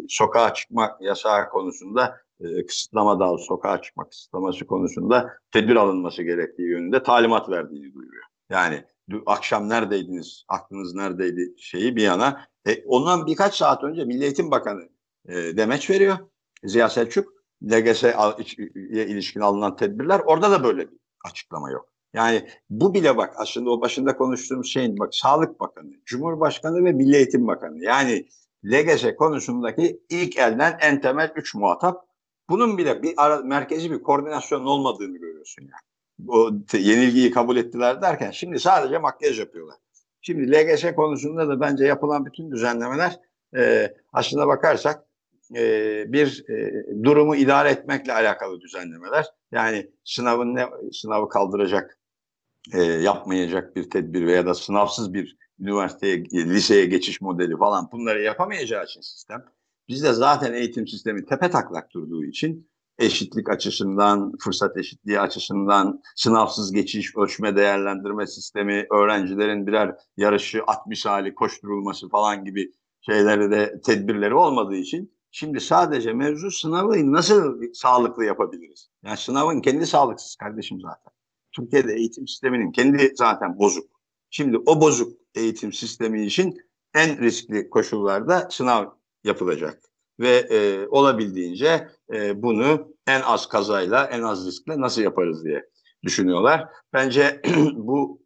sokağa 0.10 0.54
çıkma 0.54 0.98
yasağı 1.02 1.50
konusunda 1.50 2.18
e, 2.40 2.66
kısıtlama 2.66 3.20
daha 3.20 3.38
sokağa 3.38 3.82
çıkma 3.82 4.10
kısıtlaması 4.10 4.68
konusunda 4.68 5.34
tedbir 5.52 5.76
alınması 5.76 6.24
gerektiği 6.24 6.70
yönünde 6.70 7.04
talimat 7.04 7.50
verdiğini 7.50 7.94
duyuruyor. 7.94 8.24
Yani 8.50 8.84
akşam 9.26 9.70
neredeydiniz, 9.70 10.44
aklınız 10.48 10.96
neredeydi 10.96 11.54
şeyi 11.58 11.96
bir 11.96 12.04
yana. 12.04 12.48
E, 12.68 12.84
ondan 12.86 13.28
birkaç 13.28 13.56
saat 13.56 13.84
önce 13.84 14.06
Milli 14.06 14.24
Eğitim 14.24 14.52
Bakanı 14.52 14.90
e, 15.28 15.34
demeç 15.36 15.90
veriyor. 15.90 16.18
Ziya 16.64 16.90
Selçuk, 16.90 17.34
LGS'ye 17.64 18.14
ilişkin 19.08 19.40
alınan 19.40 19.76
tedbirler 19.76 20.20
orada 20.26 20.52
da 20.52 20.64
böyle 20.64 20.92
bir 20.92 20.98
açıklama 21.26 21.72
yok. 21.72 21.90
Yani 22.14 22.50
bu 22.70 22.94
bile 22.94 23.18
bak 23.18 23.34
aslında 23.38 23.70
o 23.70 23.82
başında 23.82 24.18
konuştuğumuz 24.18 24.68
şeyin 24.68 25.00
bak 25.00 25.16
Sağlık 25.16 25.60
Bakanı, 25.60 25.92
Cumhurbaşkanı 26.06 26.86
ve 26.86 26.92
Milli 26.92 27.16
Eğitim 27.16 27.48
Bakanı. 27.48 27.84
Yani 27.84 28.28
LGS 28.66 29.16
konusundaki 29.16 30.02
ilk 30.10 30.38
elden 30.38 30.78
en 30.82 31.02
temel 31.02 31.34
üç 31.36 31.56
muhatap. 31.56 32.08
Bunun 32.50 32.78
bile 32.78 33.04
bir 33.04 33.14
ara, 33.18 33.38
merkezi 33.38 33.92
bir 33.92 34.04
koordinasyon 34.04 34.66
olmadığını 34.66 35.18
görüyorsun 35.18 35.62
yani. 35.62 35.88
O 36.28 36.52
yenilgiyi 36.74 37.32
kabul 37.32 37.58
ettiler 37.58 38.02
derken 38.02 38.32
şimdi 38.32 38.60
sadece 38.60 38.98
makyaj 38.98 39.40
yapıyorlar. 39.40 39.78
Şimdi 40.22 40.52
LGS 40.52 40.96
konusunda 40.96 41.48
da 41.48 41.60
bence 41.60 41.86
yapılan 41.86 42.26
bütün 42.26 42.52
düzenlemeler 42.52 43.20
e, 43.58 43.94
aslında 44.14 44.48
bakarsak 44.48 45.08
e, 45.56 45.64
bir 46.14 46.46
e, 46.50 46.86
durumu 47.04 47.36
idare 47.36 47.70
etmekle 47.70 48.14
alakalı 48.14 48.62
düzenlemeler. 48.62 49.26
Yani 49.52 49.92
sınavın 50.04 50.56
ne 50.56 50.66
sınavı 50.92 51.30
kaldıracak, 51.30 51.98
e, 52.74 52.84
yapmayacak 52.84 53.76
bir 53.76 53.90
tedbir 53.90 54.28
veya 54.28 54.46
da 54.46 54.54
sınavsız 54.54 55.14
bir 55.14 55.38
üniversiteye, 55.60 56.26
liseye 56.26 56.86
geçiş 56.86 57.22
modeli 57.22 57.58
falan 57.58 57.90
bunları 57.92 58.22
yapamayacağı 58.22 58.86
için 58.86 59.02
sistem. 59.02 59.46
Bizde 59.88 60.14
zaten 60.14 60.54
eğitim 60.54 60.88
sistemi 60.88 61.26
tepe 61.26 61.50
taklak 61.50 61.94
durduğu 61.94 62.26
için 62.26 62.70
eşitlik 63.00 63.50
açısından, 63.50 64.34
fırsat 64.40 64.78
eşitliği 64.78 65.20
açısından, 65.20 66.02
sınavsız 66.16 66.72
geçiş, 66.72 67.16
ölçme 67.18 67.56
değerlendirme 67.56 68.28
sistemi, 68.28 68.88
öğrencilerin 68.92 69.68
birer 69.68 69.96
yarışı 70.18 70.64
at 70.68 70.88
misali 70.88 71.36
koşturulması 71.36 72.10
falan 72.10 72.46
gibi 72.46 72.72
şeyleri 73.02 73.52
de 73.52 73.82
tedbirleri 73.86 74.36
olmadığı 74.36 74.76
için 74.76 75.18
şimdi 75.32 75.60
sadece 75.60 76.14
mevzu 76.14 76.52
sınavı 76.52 77.12
nasıl 77.12 77.74
sağlıklı 77.74 78.26
yapabiliriz? 78.26 78.90
Yani 79.04 79.18
sınavın 79.18 79.62
kendi 79.62 79.86
sağlıksız 79.86 80.36
kardeşim 80.36 80.82
zaten. 80.82 81.14
Türkiye'de 81.52 81.94
eğitim 81.94 82.28
sisteminin 82.28 82.72
kendi 82.72 83.12
zaten 83.16 83.60
bozuk. 83.60 83.90
Şimdi 84.30 84.58
o 84.58 84.82
bozuk 84.82 85.18
eğitim 85.38 85.74
sistemi 85.74 86.26
için 86.26 86.58
en 86.96 87.20
riskli 87.22 87.70
koşullarda 87.70 88.48
sınav 88.52 88.86
yapılacak 89.24 89.82
ve 90.20 90.30
e, 90.30 90.88
olabildiğince 90.88 91.88
e, 92.14 92.42
bunu 92.42 92.94
en 93.08 93.22
az 93.22 93.50
kazayla, 93.50 94.06
en 94.06 94.22
az 94.22 94.48
riskle 94.48 94.82
nasıl 94.82 95.02
yaparız 95.02 95.46
diye 95.46 95.70
düşünüyorlar. 96.04 96.70
Bence 96.94 97.42
bu 97.74 98.22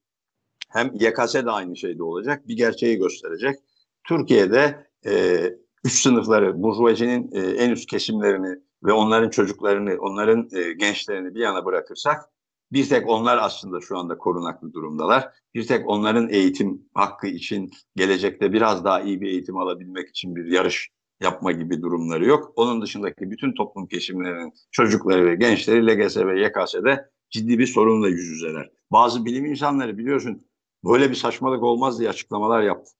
hem 0.69 0.93
YKS 0.93 1.33
de 1.33 1.51
aynı 1.51 1.77
şeyde 1.77 2.03
olacak, 2.03 2.47
bir 2.47 2.57
gerçeği 2.57 2.97
gösterecek. 2.97 3.59
Türkiye'de 4.07 4.87
e, 5.05 5.43
üst 5.85 6.03
sınıfları, 6.03 6.63
burjuvacinin 6.63 7.31
e, 7.33 7.39
en 7.39 7.69
üst 7.69 7.89
kesimlerini 7.89 8.59
ve 8.83 8.93
onların 8.93 9.29
çocuklarını, 9.29 9.97
onların 10.01 10.49
e, 10.53 10.73
gençlerini 10.73 11.35
bir 11.35 11.39
yana 11.39 11.65
bırakırsak, 11.65 12.29
bir 12.71 12.89
tek 12.89 13.09
onlar 13.09 13.37
aslında 13.37 13.81
şu 13.81 13.97
anda 13.97 14.17
korunaklı 14.17 14.73
durumdalar. 14.73 15.29
Bir 15.55 15.67
tek 15.67 15.89
onların 15.89 16.29
eğitim 16.29 16.81
hakkı 16.93 17.27
için 17.27 17.71
gelecekte 17.95 18.53
biraz 18.53 18.85
daha 18.85 19.01
iyi 19.01 19.21
bir 19.21 19.27
eğitim 19.27 19.57
alabilmek 19.57 20.09
için 20.09 20.35
bir 20.35 20.45
yarış 20.45 20.89
yapma 21.21 21.51
gibi 21.51 21.81
durumları 21.81 22.25
yok. 22.25 22.53
Onun 22.55 22.81
dışındaki 22.81 23.31
bütün 23.31 23.53
toplum 23.53 23.87
kesimlerinin 23.87 24.53
çocukları 24.71 25.25
ve 25.25 25.35
gençleri 25.35 25.87
LGS 25.87 26.17
ve 26.17 26.41
YKS'de 26.41 27.09
ciddi 27.29 27.59
bir 27.59 27.67
sorunla 27.67 28.09
yüz 28.09 28.27
yüzeler. 28.27 28.69
Bazı 28.91 29.25
bilim 29.25 29.45
insanları 29.45 29.97
biliyorsun 29.97 30.45
böyle 30.85 31.09
bir 31.09 31.15
saçmalık 31.15 31.63
olmaz 31.63 31.99
diye 31.99 32.09
açıklamalar 32.09 32.61
yaptı. 32.61 32.91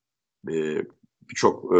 Ee, 0.51 0.81
Birçok 1.29 1.75
e, 1.75 1.79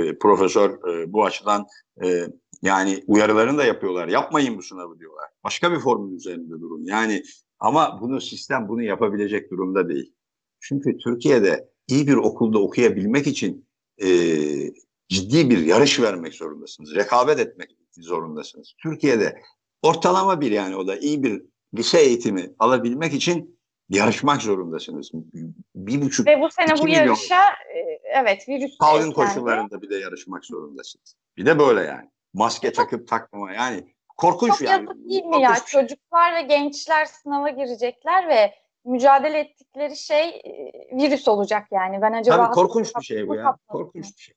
e, 0.00 0.18
profesör 0.18 0.70
e, 0.70 1.12
bu 1.12 1.24
açıdan 1.24 1.66
e, 2.04 2.26
yani 2.62 3.04
uyarılarını 3.06 3.58
da 3.58 3.64
yapıyorlar. 3.64 4.08
Yapmayın 4.08 4.58
bu 4.58 4.62
sınavı 4.62 4.98
diyorlar. 4.98 5.24
Başka 5.44 5.72
bir 5.72 5.78
formül 5.78 6.16
üzerinde 6.16 6.60
durun. 6.60 6.84
Yani 6.84 7.22
ama 7.58 7.98
bunu 8.00 8.20
sistem 8.20 8.68
bunu 8.68 8.82
yapabilecek 8.82 9.50
durumda 9.50 9.88
değil. 9.88 10.12
Çünkü 10.60 10.98
Türkiye'de 10.98 11.68
iyi 11.88 12.06
bir 12.06 12.16
okulda 12.16 12.58
okuyabilmek 12.58 13.26
için 13.26 13.68
e, 14.02 14.08
ciddi 15.08 15.50
bir 15.50 15.58
yarış 15.58 16.00
vermek 16.00 16.34
zorundasınız. 16.34 16.94
Rekabet 16.94 17.40
etmek 17.40 17.70
zorundasınız. 17.98 18.74
Türkiye'de 18.82 19.40
ortalama 19.82 20.40
bir 20.40 20.50
yani 20.50 20.76
o 20.76 20.86
da 20.86 20.96
iyi 20.96 21.22
bir 21.22 21.42
lise 21.74 22.00
eğitimi 22.00 22.54
alabilmek 22.58 23.14
için 23.14 23.60
yarışmak 23.88 24.42
zorundasınız. 24.42 25.10
Bir 25.74 26.02
buçuk, 26.02 26.26
Ve 26.26 26.40
bu 26.40 26.50
sene 26.50 26.78
bu 26.78 26.84
milyon, 26.84 27.06
yarışa 27.06 27.42
evet 28.04 28.48
virüs 28.48 28.76
salgın 28.80 29.10
koşullarında 29.10 29.82
bir 29.82 29.90
de 29.90 29.96
yarışmak 29.96 30.44
zorundasınız. 30.44 31.16
Bir 31.36 31.46
de 31.46 31.58
böyle 31.58 31.80
yani. 31.80 32.10
Maske 32.32 32.72
takıp 32.72 33.08
takmama 33.08 33.52
yani 33.52 33.94
korkunç 34.16 34.50
Çok 34.50 34.60
yani. 34.60 34.86
Çok 34.86 34.94
değil 34.94 35.24
mi 35.24 35.42
ya? 35.42 35.54
Çocuklar 35.66 36.34
ve 36.34 36.42
gençler 36.42 37.04
sınava 37.04 37.48
girecekler 37.50 38.28
ve 38.28 38.54
mücadele 38.84 39.38
ettikleri 39.38 39.96
şey 39.96 40.28
e, 40.28 40.72
virüs 40.92 41.28
olacak 41.28 41.66
yani. 41.72 42.02
Ben 42.02 42.12
acaba 42.12 42.36
Tabii 42.36 42.54
korkunç 42.54 42.92
bir 43.00 43.04
şey 43.04 43.28
bu 43.28 43.34
ya. 43.34 43.56
Korkunç 43.68 44.04
bir 44.04 44.22
şey. 44.22 44.34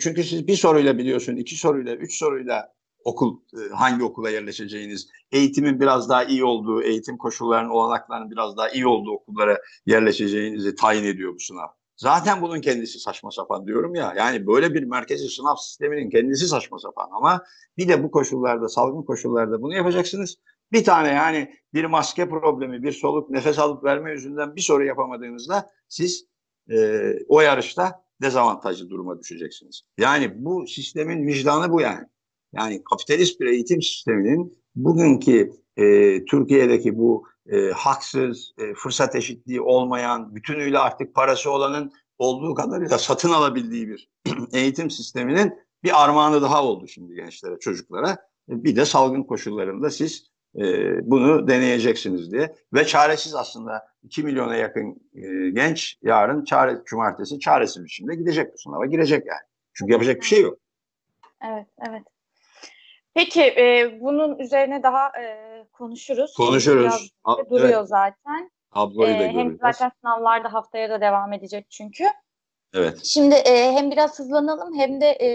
Çünkü 0.00 0.24
siz 0.24 0.46
bir 0.46 0.56
soruyla 0.56 0.98
biliyorsun, 0.98 1.36
iki 1.36 1.56
soruyla, 1.56 1.94
üç 1.94 2.18
soruyla 2.18 2.72
okul 3.04 3.40
e, 3.54 3.74
hangi 3.74 4.04
okula 4.04 4.30
yerleşeceğiniz, 4.30 5.08
eğitimin 5.32 5.80
biraz 5.80 6.08
daha 6.08 6.24
iyi 6.24 6.44
olduğu, 6.44 6.82
eğitim 6.82 7.18
koşullarının, 7.18 7.70
olanaklarının 7.70 8.30
biraz 8.30 8.56
daha 8.56 8.68
iyi 8.68 8.86
olduğu 8.86 9.12
okullara 9.12 9.58
yerleşeceğinizi 9.86 10.74
tayin 10.74 11.04
ediyor 11.04 11.34
bu 11.34 11.40
sınav. 11.40 11.68
Zaten 12.02 12.42
bunun 12.42 12.60
kendisi 12.60 12.98
saçma 12.98 13.30
sapan 13.30 13.66
diyorum 13.66 13.94
ya. 13.94 14.14
Yani 14.16 14.46
böyle 14.46 14.74
bir 14.74 14.82
merkezi 14.82 15.28
sınav 15.28 15.56
sisteminin 15.56 16.10
kendisi 16.10 16.48
saçma 16.48 16.78
sapan 16.78 17.08
ama 17.12 17.44
bir 17.78 17.88
de 17.88 18.02
bu 18.02 18.10
koşullarda, 18.10 18.68
salgın 18.68 19.02
koşullarda 19.02 19.62
bunu 19.62 19.74
yapacaksınız. 19.74 20.36
Bir 20.72 20.84
tane 20.84 21.08
yani 21.08 21.54
bir 21.74 21.84
maske 21.84 22.28
problemi, 22.28 22.82
bir 22.82 22.92
soluk, 22.92 23.30
nefes 23.30 23.58
alıp 23.58 23.84
verme 23.84 24.12
yüzünden 24.12 24.56
bir 24.56 24.60
soru 24.60 24.84
yapamadığınızda 24.84 25.70
siz 25.88 26.24
e, 26.70 26.76
o 27.28 27.40
yarışta 27.40 28.04
dezavantajlı 28.22 28.90
duruma 28.90 29.20
düşeceksiniz. 29.20 29.82
Yani 29.98 30.32
bu 30.36 30.66
sistemin 30.66 31.26
vicdanı 31.26 31.72
bu 31.72 31.80
yani. 31.80 32.06
Yani 32.52 32.82
kapitalist 32.90 33.40
bir 33.40 33.46
eğitim 33.46 33.82
sisteminin 33.82 34.58
bugünkü 34.74 35.52
e, 35.76 35.84
Türkiye'deki 36.24 36.98
bu 36.98 37.24
e, 37.50 37.70
haksız, 37.70 38.52
e, 38.58 38.74
fırsat 38.74 39.14
eşitliği 39.14 39.60
olmayan, 39.60 40.34
bütünüyle 40.34 40.78
artık 40.78 41.14
parası 41.14 41.50
olanın 41.50 41.92
olduğu 42.18 42.54
kadarıyla 42.54 42.98
satın 42.98 43.30
alabildiği 43.30 43.88
bir 43.88 44.10
eğitim 44.52 44.90
sisteminin 44.90 45.58
bir 45.84 46.04
armağanı 46.04 46.42
daha 46.42 46.64
oldu 46.64 46.88
şimdi 46.88 47.14
gençlere, 47.14 47.58
çocuklara. 47.58 48.16
Bir 48.48 48.76
de 48.76 48.84
salgın 48.84 49.22
koşullarında 49.22 49.90
siz 49.90 50.32
e, 50.56 50.64
bunu 51.10 51.48
deneyeceksiniz 51.48 52.32
diye. 52.32 52.54
Ve 52.74 52.86
çaresiz 52.86 53.34
aslında 53.34 53.86
2 54.02 54.22
milyona 54.22 54.56
yakın 54.56 55.00
e, 55.14 55.50
genç 55.50 55.98
yarın 56.02 56.44
çare, 56.44 56.82
cumartesi 56.84 57.40
çaresiz 57.40 57.84
biçimde 57.84 58.14
gidecek 58.14 58.54
bu 58.54 58.58
sınava 58.58 58.86
girecek 58.86 59.26
yani. 59.26 59.40
Çünkü 59.74 59.92
yapacak 59.92 60.20
bir 60.20 60.26
şey 60.26 60.42
yok. 60.42 60.58
Evet, 61.44 61.66
evet. 61.88 62.02
Peki 63.14 63.42
e, 63.42 63.98
bunun 64.00 64.38
üzerine 64.38 64.82
daha 64.82 65.08
e, 65.20 65.36
konuşuruz. 65.72 66.34
Konuşuruz. 66.34 67.12
Biraz 67.26 67.50
duruyor 67.50 67.78
evet. 67.78 67.88
zaten. 67.88 68.50
Ablayı 68.72 69.18
da 69.18 69.22
e, 69.22 69.32
Hem 69.32 69.58
zaten 69.60 69.92
sınavlar 70.00 70.44
da 70.44 70.52
haftaya 70.52 70.90
da 70.90 71.00
devam 71.00 71.32
edecek 71.32 71.66
çünkü. 71.70 72.04
Evet. 72.74 73.04
Şimdi 73.04 73.34
e, 73.34 73.72
hem 73.72 73.90
biraz 73.90 74.18
hızlanalım 74.18 74.78
hem 74.78 75.00
de 75.00 75.06
e, 75.06 75.28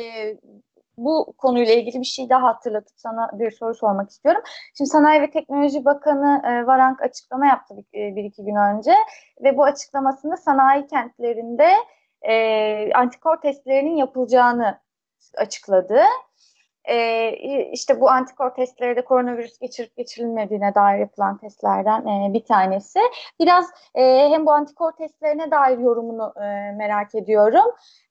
bu 0.98 1.34
konuyla 1.38 1.74
ilgili 1.74 2.00
bir 2.00 2.06
şey 2.06 2.30
daha 2.30 2.48
hatırlatıp 2.48 3.00
sana 3.00 3.30
bir 3.34 3.52
soru 3.52 3.76
sormak 3.76 4.10
istiyorum. 4.10 4.42
Şimdi 4.78 4.90
Sanayi 4.90 5.22
ve 5.22 5.32
Teknoloji 5.32 5.86
Bakanı 5.86 6.42
e, 6.46 6.68
Varank 6.68 7.02
açıklama 7.02 7.48
yaptı 7.48 7.76
bir, 7.78 8.00
e, 8.00 8.16
bir 8.16 8.24
iki 8.24 8.46
gün 8.46 8.56
önce 8.56 8.94
ve 9.44 9.58
bu 9.58 9.64
açıklamasında 9.64 10.38
sanayi 10.38 10.88
kentlerinde 10.88 11.74
e, 12.22 12.94
antikor 12.94 13.38
testlerinin 13.42 13.96
yapılacağını 13.96 14.80
açıkladı. 15.38 16.00
E, 16.88 17.32
işte 17.72 18.02
bu 18.02 18.10
antikor 18.10 18.50
testleri 18.50 18.96
de 18.96 19.06
koronavirüs 19.06 19.60
geçirip 19.60 19.98
geçirilmediğine 19.98 20.76
dair 20.76 21.00
yapılan 21.00 21.38
testlerden 21.38 22.08
e, 22.08 22.34
bir 22.34 22.46
tanesi. 22.46 23.00
Biraz 23.40 23.66
e, 23.96 24.30
hem 24.30 24.46
bu 24.46 24.52
antikor 24.52 24.92
testlerine 24.92 25.52
dair 25.52 25.78
yorumunu 25.78 26.34
e, 26.38 26.72
merak 26.72 27.16
ediyorum. 27.16 27.66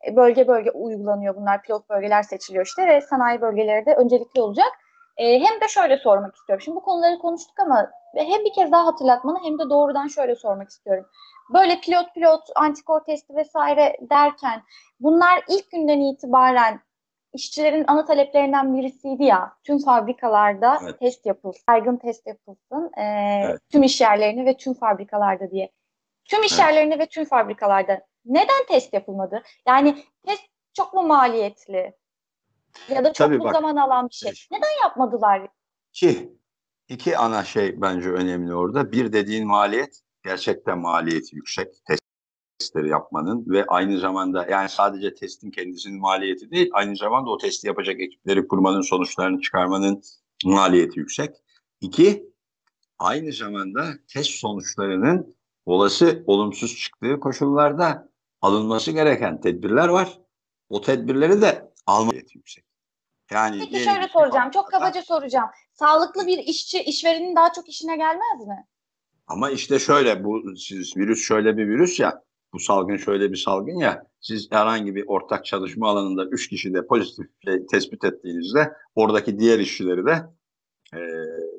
E, 0.09 0.17
bölge 0.17 0.49
bölge 0.49 0.71
uygulanıyor 0.71 1.37
bunlar. 1.37 1.63
Pilot 1.63 1.91
bölgeler 1.91 2.23
seçiliyor 2.23 2.67
işte 2.67 2.87
ve 2.87 3.01
sanayi 3.01 3.41
bölgeleri 3.41 3.87
de 3.87 3.95
öncelikli 3.95 4.41
olacak. 4.41 4.73
E, 5.17 5.41
hem 5.41 5.61
de 5.61 5.69
şöyle 5.69 5.97
sormak 5.97 6.37
istiyorum. 6.37 6.63
Şimdi 6.65 6.77
bu 6.77 6.83
konuları 6.83 7.19
konuştuk 7.19 7.61
ama 7.61 7.91
hem 8.15 8.45
bir 8.45 8.53
kez 8.53 8.73
daha 8.73 8.87
hatırlatmanı 8.87 9.39
hem 9.45 9.59
de 9.59 9.71
doğrudan 9.71 10.07
şöyle 10.07 10.37
sormak 10.37 10.69
istiyorum. 10.69 11.07
Böyle 11.55 11.81
pilot 11.81 12.15
pilot 12.15 12.43
antikor 12.55 13.01
testi 13.01 13.37
vesaire 13.37 13.97
derken 14.11 14.63
bunlar 15.01 15.43
ilk 15.49 15.71
günden 15.71 16.01
itibaren 16.01 16.81
işçilerin 17.37 17.85
ana 17.89 18.05
taleplerinden 18.05 18.77
birisiydi 18.77 19.25
ya 19.25 19.53
tüm 19.65 19.79
fabrikalarda 19.79 20.79
evet. 20.83 20.99
test 21.01 21.27
yapılsın, 21.27 21.63
saygın 21.67 21.97
test 21.97 22.27
yapılsın 22.27 22.91
e, 22.97 23.03
evet. 23.45 23.61
tüm 23.73 23.83
iş 23.83 24.01
yerlerini 24.01 24.47
ve 24.47 24.57
tüm 24.57 24.75
fabrikalarda 24.75 25.51
diye. 25.51 25.73
Tüm 26.25 26.43
iş 26.43 26.59
evet. 26.61 26.99
ve 26.99 27.07
tüm 27.07 27.25
fabrikalarda 27.25 28.07
neden 28.25 28.67
test 28.69 28.95
yapılmadı? 28.95 29.43
Yani 29.69 30.05
test 30.27 30.43
çok 30.75 30.95
mu 30.95 31.03
maliyetli? 31.03 31.95
Ya 32.89 33.05
da 33.05 33.13
çok 33.13 33.27
Tabii 33.27 33.39
mu 33.39 33.45
bak, 33.45 33.55
zaman 33.55 33.77
alan 33.77 34.09
bir 34.09 34.15
şey? 34.15 34.33
Neden 34.51 34.83
yapmadılar? 34.85 35.49
Ki 35.93 36.33
iki 36.89 37.19
ana 37.19 37.45
şey 37.45 37.81
bence 37.81 38.11
önemli 38.11 38.55
orada. 38.55 38.93
Bir 38.93 39.13
dediğin 39.13 39.47
maliyet 39.47 40.01
gerçekten 40.23 40.79
maliyeti 40.79 41.37
yüksek. 41.37 41.75
Test 41.87 42.06
testleri 42.59 42.89
yapmanın 42.89 43.45
ve 43.47 43.65
aynı 43.67 43.99
zamanda 43.99 44.47
yani 44.51 44.69
sadece 44.69 45.15
testin 45.15 45.51
kendisinin 45.51 46.01
maliyeti 46.01 46.51
değil 46.51 46.71
aynı 46.73 46.97
zamanda 46.97 47.31
o 47.31 47.39
testi 47.39 47.67
yapacak 47.67 48.01
ekipleri 48.01 48.49
kurmanın 48.49 48.81
sonuçlarını 48.81 49.41
çıkarmanın 49.41 50.03
maliyeti 50.45 50.99
yüksek. 50.99 51.31
İki, 51.81 52.27
aynı 52.99 53.33
zamanda 53.33 53.87
test 54.09 54.31
sonuçlarının 54.31 55.37
olası 55.67 56.25
olumsuz 56.27 56.77
çıktığı 56.77 57.21
koşullarda 57.21 58.09
alınması 58.41 58.93
gereken 58.93 59.41
tedbirler 59.41 59.89
var. 59.89 60.19
O 60.69 60.81
tedbirleri 60.81 61.43
de 61.43 61.73
almaliyeti 61.87 62.39
yüksek. 62.39 62.65
Yani 63.31 63.59
Peki 63.59 63.85
şöyle 63.85 64.09
soracağım, 64.09 64.51
çok 64.51 64.71
kabaca 64.71 65.03
soracağım. 65.03 65.49
Sağlıklı 65.73 66.27
bir 66.27 66.39
işçi 66.39 66.83
işverenin 66.83 67.37
daha 67.37 67.53
çok 67.53 67.69
işine 67.69 67.97
gelmez 67.97 68.47
mi? 68.47 68.67
Ama 69.27 69.51
işte 69.51 69.79
şöyle 69.79 70.25
bu 70.25 70.57
siz, 70.57 70.97
virüs 70.97 71.27
şöyle 71.27 71.57
bir 71.57 71.69
virüs 71.69 72.01
ya 72.01 72.23
bu 72.57 72.61
salgın 72.61 72.97
şöyle 72.97 73.33
bir 73.33 73.37
salgın 73.37 73.79
ya 73.79 74.07
siz 74.21 74.49
herhangi 74.53 74.95
bir 74.95 75.05
ortak 75.07 75.45
çalışma 75.45 75.89
alanında 75.89 76.25
üç 76.25 76.49
kişi 76.49 76.75
de 76.75 76.87
pozitif 76.87 77.27
şey 77.45 77.67
tespit 77.67 78.05
ettiğinizde 78.05 78.73
oradaki 78.95 79.39
diğer 79.39 79.59
işçileri 79.59 80.07
de 80.07 80.25
e, 80.93 80.99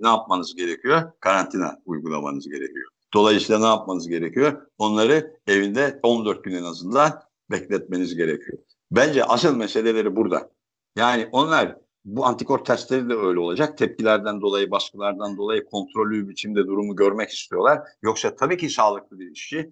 ne 0.02 0.08
yapmanız 0.08 0.56
gerekiyor? 0.56 1.12
Karantina 1.20 1.80
uygulamanız 1.86 2.50
gerekiyor. 2.50 2.88
Dolayısıyla 3.14 3.60
ne 3.60 3.66
yapmanız 3.66 4.08
gerekiyor? 4.08 4.68
Onları 4.78 5.36
evinde 5.48 6.00
14 6.04 6.44
gün 6.44 6.56
en 6.56 6.64
azından 6.64 7.22
bekletmeniz 7.52 8.16
gerekiyor. 8.16 8.58
Bence 8.92 9.24
asıl 9.24 9.56
meseleleri 9.56 10.16
burada. 10.16 10.52
Yani 10.96 11.30
onlar 11.32 11.78
bu 12.06 12.26
antikor 12.26 12.66
testleri 12.66 13.10
de 13.10 13.14
öyle 13.14 13.40
olacak. 13.40 13.78
Tepkilerden 13.78 14.42
dolayı, 14.42 14.72
baskılardan 14.72 15.38
dolayı 15.38 15.66
kontrollü 15.66 16.30
biçimde 16.30 16.68
durumu 16.68 16.96
görmek 16.96 17.30
istiyorlar. 17.30 17.82
Yoksa 18.02 18.36
tabii 18.36 18.58
ki 18.58 18.70
sağlıklı 18.70 19.20
bir 19.20 19.32
işçi 19.32 19.72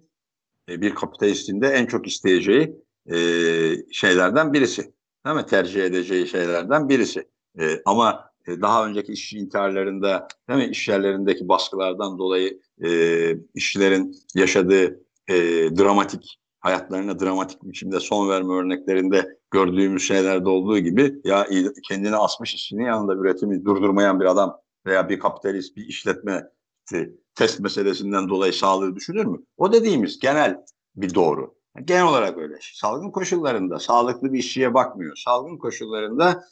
bir 0.68 0.94
kapitalistin 0.94 1.60
de 1.60 1.68
en 1.68 1.86
çok 1.86 2.06
isteyeceği 2.06 2.76
e, 3.10 3.16
şeylerden 3.92 4.52
birisi. 4.52 4.92
Değil 5.26 5.36
mi? 5.36 5.46
Tercih 5.46 5.84
edeceği 5.84 6.26
şeylerden 6.26 6.88
birisi. 6.88 7.28
E, 7.60 7.82
ama 7.84 8.30
e, 8.46 8.60
daha 8.60 8.86
önceki 8.86 9.12
işçi 9.12 9.38
intiharlarında, 9.38 10.28
değil 10.48 10.66
mi? 10.66 10.70
iş 10.70 10.88
yerlerindeki 10.88 11.48
baskılardan 11.48 12.18
dolayı 12.18 12.60
e, 12.84 12.90
işçilerin 13.54 14.16
yaşadığı 14.34 15.00
e, 15.28 15.34
dramatik 15.78 16.38
hayatlarına 16.60 17.20
dramatik 17.20 17.62
biçimde 17.62 18.00
son 18.00 18.28
verme 18.28 18.54
örneklerinde 18.54 19.38
gördüğümüz 19.50 20.02
şeylerde 20.02 20.48
olduğu 20.48 20.78
gibi 20.78 21.14
ya 21.24 21.46
kendini 21.88 22.16
asmış 22.16 22.54
işçinin 22.54 22.84
yanında 22.84 23.14
üretimi 23.14 23.64
durdurmayan 23.64 24.20
bir 24.20 24.24
adam 24.24 24.60
veya 24.86 25.08
bir 25.08 25.18
kapitalist 25.18 25.76
bir 25.76 25.86
işletme 25.86 26.50
test 27.36 27.60
meselesinden 27.60 28.28
dolayı 28.28 28.52
sağlığı 28.52 28.96
düşünür 28.96 29.24
mü? 29.24 29.38
O 29.56 29.72
dediğimiz 29.72 30.18
genel 30.18 30.56
bir 30.96 31.14
doğru. 31.14 31.54
Genel 31.84 32.04
olarak 32.04 32.38
öyle. 32.38 32.58
Salgın 32.74 33.10
koşullarında 33.10 33.78
sağlıklı 33.78 34.32
bir 34.32 34.38
işçiye 34.38 34.74
bakmıyor. 34.74 35.16
Salgın 35.24 35.58
koşullarında 35.58 36.44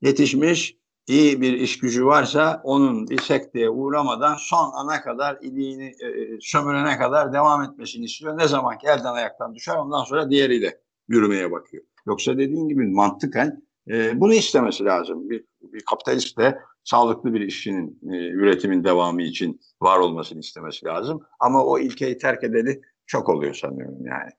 yetişmiş 0.00 0.76
iyi 1.06 1.40
bir 1.40 1.52
iş 1.52 1.78
gücü 1.78 2.06
varsa 2.06 2.60
onun 2.64 3.06
sekteye 3.16 3.70
uğramadan 3.70 4.36
son 4.38 4.72
ana 4.74 5.02
kadar 5.02 5.38
iliğini 5.42 5.86
e, 5.86 6.38
sömürene 6.40 6.98
kadar 6.98 7.32
devam 7.32 7.62
etmesini 7.62 8.04
istiyor. 8.04 8.38
Ne 8.38 8.48
zaman 8.48 8.78
ki 8.78 8.86
elden 8.86 9.14
ayaktan 9.14 9.54
düşer 9.54 9.76
ondan 9.76 10.04
sonra 10.04 10.30
diğeriyle 10.30 10.80
yürümeye 11.08 11.52
bakıyor. 11.52 11.84
Yoksa 12.06 12.38
dediğin 12.38 12.68
gibi 12.68 12.86
mantıken 12.86 13.62
e, 13.90 14.20
bunu 14.20 14.34
istemesi 14.34 14.84
lazım. 14.84 15.30
Bir, 15.30 15.44
bir 15.62 15.84
kapitalist 15.84 16.38
de 16.38 16.58
sağlıklı 16.84 17.34
bir 17.34 17.40
işçinin 17.40 18.00
e, 18.12 18.16
üretimin 18.16 18.84
devamı 18.84 19.22
için 19.22 19.60
var 19.80 19.98
olmasını 19.98 20.40
istemesi 20.40 20.86
lazım. 20.86 21.26
Ama 21.40 21.64
o 21.64 21.78
ilkeyi 21.78 22.18
terk 22.18 22.44
edeli 22.44 22.80
çok 23.06 23.28
oluyor 23.28 23.54
sanıyorum 23.54 24.06
yani. 24.06 24.30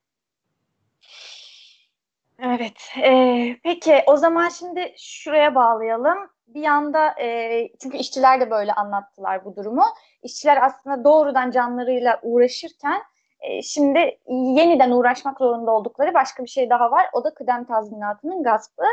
Evet. 2.39 2.89
E, 3.03 3.57
peki 3.63 4.03
o 4.07 4.17
zaman 4.17 4.49
şimdi 4.49 4.93
şuraya 4.97 5.55
bağlayalım. 5.55 6.17
Bir 6.47 6.61
yanda 6.61 7.21
e, 7.21 7.69
çünkü 7.81 7.97
işçiler 7.97 8.41
de 8.41 8.51
böyle 8.51 8.73
anlattılar 8.73 9.45
bu 9.45 9.55
durumu. 9.55 9.83
İşçiler 10.23 10.65
aslında 10.65 11.03
doğrudan 11.03 11.51
canlarıyla 11.51 12.19
uğraşırken 12.23 13.01
e, 13.43 13.61
şimdi 13.61 14.19
yeniden 14.29 14.91
uğraşmak 14.91 15.37
zorunda 15.37 15.71
oldukları 15.71 16.13
başka 16.13 16.43
bir 16.43 16.49
şey 16.49 16.69
daha 16.69 16.91
var. 16.91 17.05
O 17.13 17.23
da 17.23 17.33
kıdem 17.33 17.65
tazminatının 17.65 18.43
gaspı. 18.43 18.83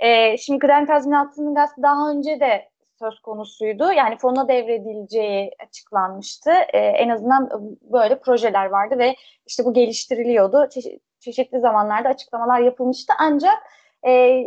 E, 0.00 0.36
şimdi 0.36 0.58
kıdem 0.58 0.86
tazminatının 0.86 1.54
gaspı 1.54 1.82
daha 1.82 2.10
önce 2.10 2.40
de 2.40 2.68
söz 2.98 3.20
konusuydu. 3.20 3.92
Yani 3.92 4.16
fona 4.18 4.48
devredileceği 4.48 5.50
açıklanmıştı. 5.68 6.50
E, 6.50 6.78
en 6.78 7.08
azından 7.08 7.50
böyle 7.82 8.20
projeler 8.20 8.66
vardı 8.66 8.98
ve 8.98 9.16
işte 9.46 9.64
bu 9.64 9.72
geliştiriliyordu. 9.72 10.68
Çeşi- 10.70 11.00
çeşitli 11.20 11.60
zamanlarda 11.60 12.08
açıklamalar 12.08 12.60
yapılmıştı. 12.60 13.12
Ancak 13.18 13.58
e, 14.06 14.44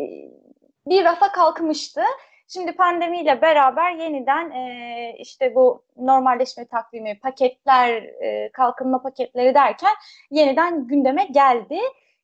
bir 0.86 1.04
rafa 1.04 1.32
kalkmıştı. 1.32 2.02
Şimdi 2.48 2.72
pandemiyle 2.72 3.42
beraber 3.42 3.92
yeniden 3.92 4.52
e, 4.52 5.16
işte 5.18 5.56
bu 5.56 5.84
normalleşme 5.98 6.66
takvimi, 6.66 7.20
paketler, 7.20 8.04
e, 8.04 8.50
kalkınma 8.54 9.02
paketleri 9.02 9.56
derken 9.56 9.92
yeniden 10.32 10.88
gündeme 10.88 11.24
geldi. 11.26 11.80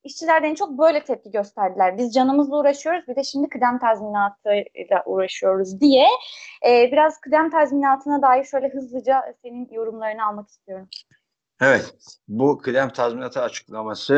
İşçilerden 0.06 0.50
en 0.50 0.56
çok 0.56 0.78
böyle 0.78 1.04
tepki 1.04 1.32
gösterdiler. 1.32 1.98
Biz 1.98 2.14
canımızla 2.14 2.58
uğraşıyoruz 2.58 3.08
bir 3.08 3.16
de 3.16 3.24
şimdi 3.24 3.50
kıdem 3.50 3.80
tazminatıyla 3.80 5.04
uğraşıyoruz 5.06 5.82
diye. 5.82 6.08
E, 6.68 6.90
biraz 6.92 7.20
kıdem 7.20 7.50
tazminatına 7.50 8.22
dair 8.22 8.44
şöyle 8.44 8.70
hızlıca 8.70 9.36
senin 9.42 9.70
yorumlarını 9.72 10.26
almak 10.26 10.50
istiyorum. 10.50 10.88
Evet, 11.62 11.94
bu 12.28 12.58
kıdem 12.58 12.90
tazminatı 12.90 13.42
açıklaması 13.42 14.14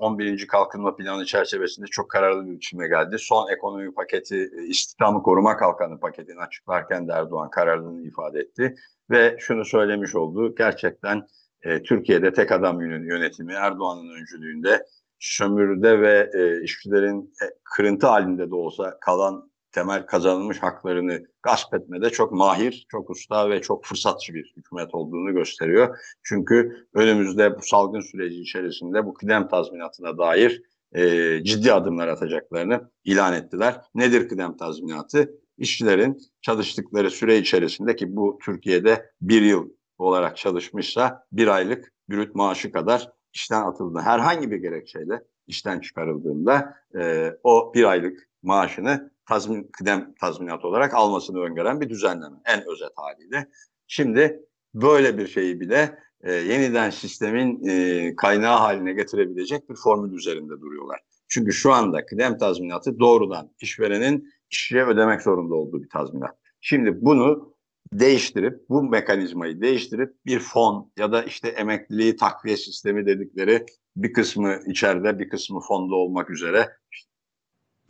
e, 0.00 0.02
11. 0.02 0.46
Kalkınma 0.46 0.96
Planı 0.96 1.24
çerçevesinde 1.24 1.86
çok 1.86 2.10
kararlı 2.10 2.46
bir 2.46 2.52
biçimde 2.52 2.88
geldi. 2.88 3.16
Son 3.18 3.52
ekonomi 3.52 3.94
paketi, 3.94 4.50
istihdamı 4.68 5.22
koruma 5.22 5.56
kalkanı 5.56 6.00
paketini 6.00 6.40
açıklarken 6.40 7.08
de 7.08 7.12
Erdoğan 7.12 7.50
kararlılığını 7.50 8.02
ifade 8.02 8.40
etti. 8.40 8.74
Ve 9.10 9.36
şunu 9.38 9.64
söylemiş 9.64 10.14
oldu, 10.14 10.54
gerçekten 10.54 11.26
e, 11.62 11.82
Türkiye'de 11.82 12.32
tek 12.32 12.52
adam 12.52 12.80
yönetimi 12.80 13.52
Erdoğan'ın 13.52 14.08
öncülüğünde 14.20 14.86
sömürüde 15.18 16.00
ve 16.00 16.30
e, 16.34 16.62
işçilerin 16.62 17.34
e, 17.42 17.46
kırıntı 17.64 18.06
halinde 18.06 18.50
de 18.50 18.54
olsa 18.54 18.98
kalan 19.00 19.50
temel 19.72 20.06
kazanılmış 20.06 20.58
haklarını 20.58 21.26
gasp 21.42 21.74
etmede 21.74 22.10
çok 22.10 22.32
mahir, 22.32 22.86
çok 22.88 23.10
usta 23.10 23.50
ve 23.50 23.62
çok 23.62 23.84
fırsatçı 23.84 24.34
bir 24.34 24.52
hükümet 24.56 24.94
olduğunu 24.94 25.32
gösteriyor. 25.32 25.98
Çünkü 26.22 26.86
önümüzde 26.94 27.56
bu 27.56 27.62
salgın 27.62 28.00
süreci 28.00 28.40
içerisinde 28.40 29.06
bu 29.06 29.14
kıdem 29.14 29.48
tazminatına 29.48 30.18
dair 30.18 30.62
e, 30.92 31.44
ciddi 31.44 31.72
adımlar 31.72 32.08
atacaklarını 32.08 32.90
ilan 33.04 33.34
ettiler. 33.34 33.80
Nedir 33.94 34.28
kıdem 34.28 34.56
tazminatı? 34.56 35.30
İşçilerin 35.58 36.18
çalıştıkları 36.42 37.10
süre 37.10 37.38
içerisinde 37.38 37.96
ki 37.96 38.16
bu 38.16 38.38
Türkiye'de 38.44 39.10
bir 39.20 39.42
yıl 39.42 39.68
olarak 39.98 40.36
çalışmışsa 40.36 41.26
bir 41.32 41.48
aylık 41.48 41.92
brüt 42.10 42.34
maaşı 42.34 42.72
kadar 42.72 43.12
işten 43.32 43.62
atıldığında 43.62 44.02
herhangi 44.02 44.50
bir 44.50 44.56
gerekçeyle 44.56 45.22
işten 45.46 45.80
çıkarıldığında 45.80 46.74
e, 46.98 47.32
o 47.42 47.72
bir 47.74 47.84
aylık 47.84 48.28
maaşını 48.42 49.10
tazmin, 49.28 49.70
kıdem 49.72 50.14
tazminat 50.20 50.64
olarak 50.64 50.94
almasını 50.94 51.40
öngören 51.40 51.80
bir 51.80 51.88
düzenleme. 51.88 52.36
En 52.44 52.68
özet 52.68 52.92
haliyle. 52.96 53.48
Şimdi 53.86 54.40
böyle 54.74 55.18
bir 55.18 55.26
şeyi 55.26 55.60
bile 55.60 55.98
e, 56.20 56.32
yeniden 56.32 56.90
sistemin 56.90 57.64
e, 57.68 58.16
kaynağı 58.16 58.58
haline 58.58 58.92
getirebilecek 58.92 59.70
bir 59.70 59.74
formül 59.74 60.12
üzerinde 60.16 60.60
duruyorlar. 60.60 61.00
Çünkü 61.28 61.52
şu 61.52 61.72
anda 61.72 62.06
kıdem 62.06 62.38
tazminatı 62.38 62.98
doğrudan 62.98 63.50
işverenin 63.60 64.30
işçiye 64.50 64.84
ödemek 64.84 65.22
zorunda 65.22 65.54
olduğu 65.54 65.82
bir 65.82 65.88
tazminat. 65.88 66.36
Şimdi 66.60 67.04
bunu 67.04 67.54
değiştirip 67.92 68.68
bu 68.68 68.82
mekanizmayı 68.82 69.60
değiştirip 69.60 70.14
bir 70.26 70.38
fon 70.40 70.92
ya 70.98 71.12
da 71.12 71.22
işte 71.22 71.48
emekliliği 71.48 72.16
takviye 72.16 72.56
sistemi 72.56 73.06
dedikleri 73.06 73.66
bir 73.96 74.12
kısmı 74.12 74.58
içeride 74.66 75.18
bir 75.18 75.28
kısmı 75.28 75.60
fonda 75.60 75.94
olmak 75.94 76.30
üzere 76.30 76.68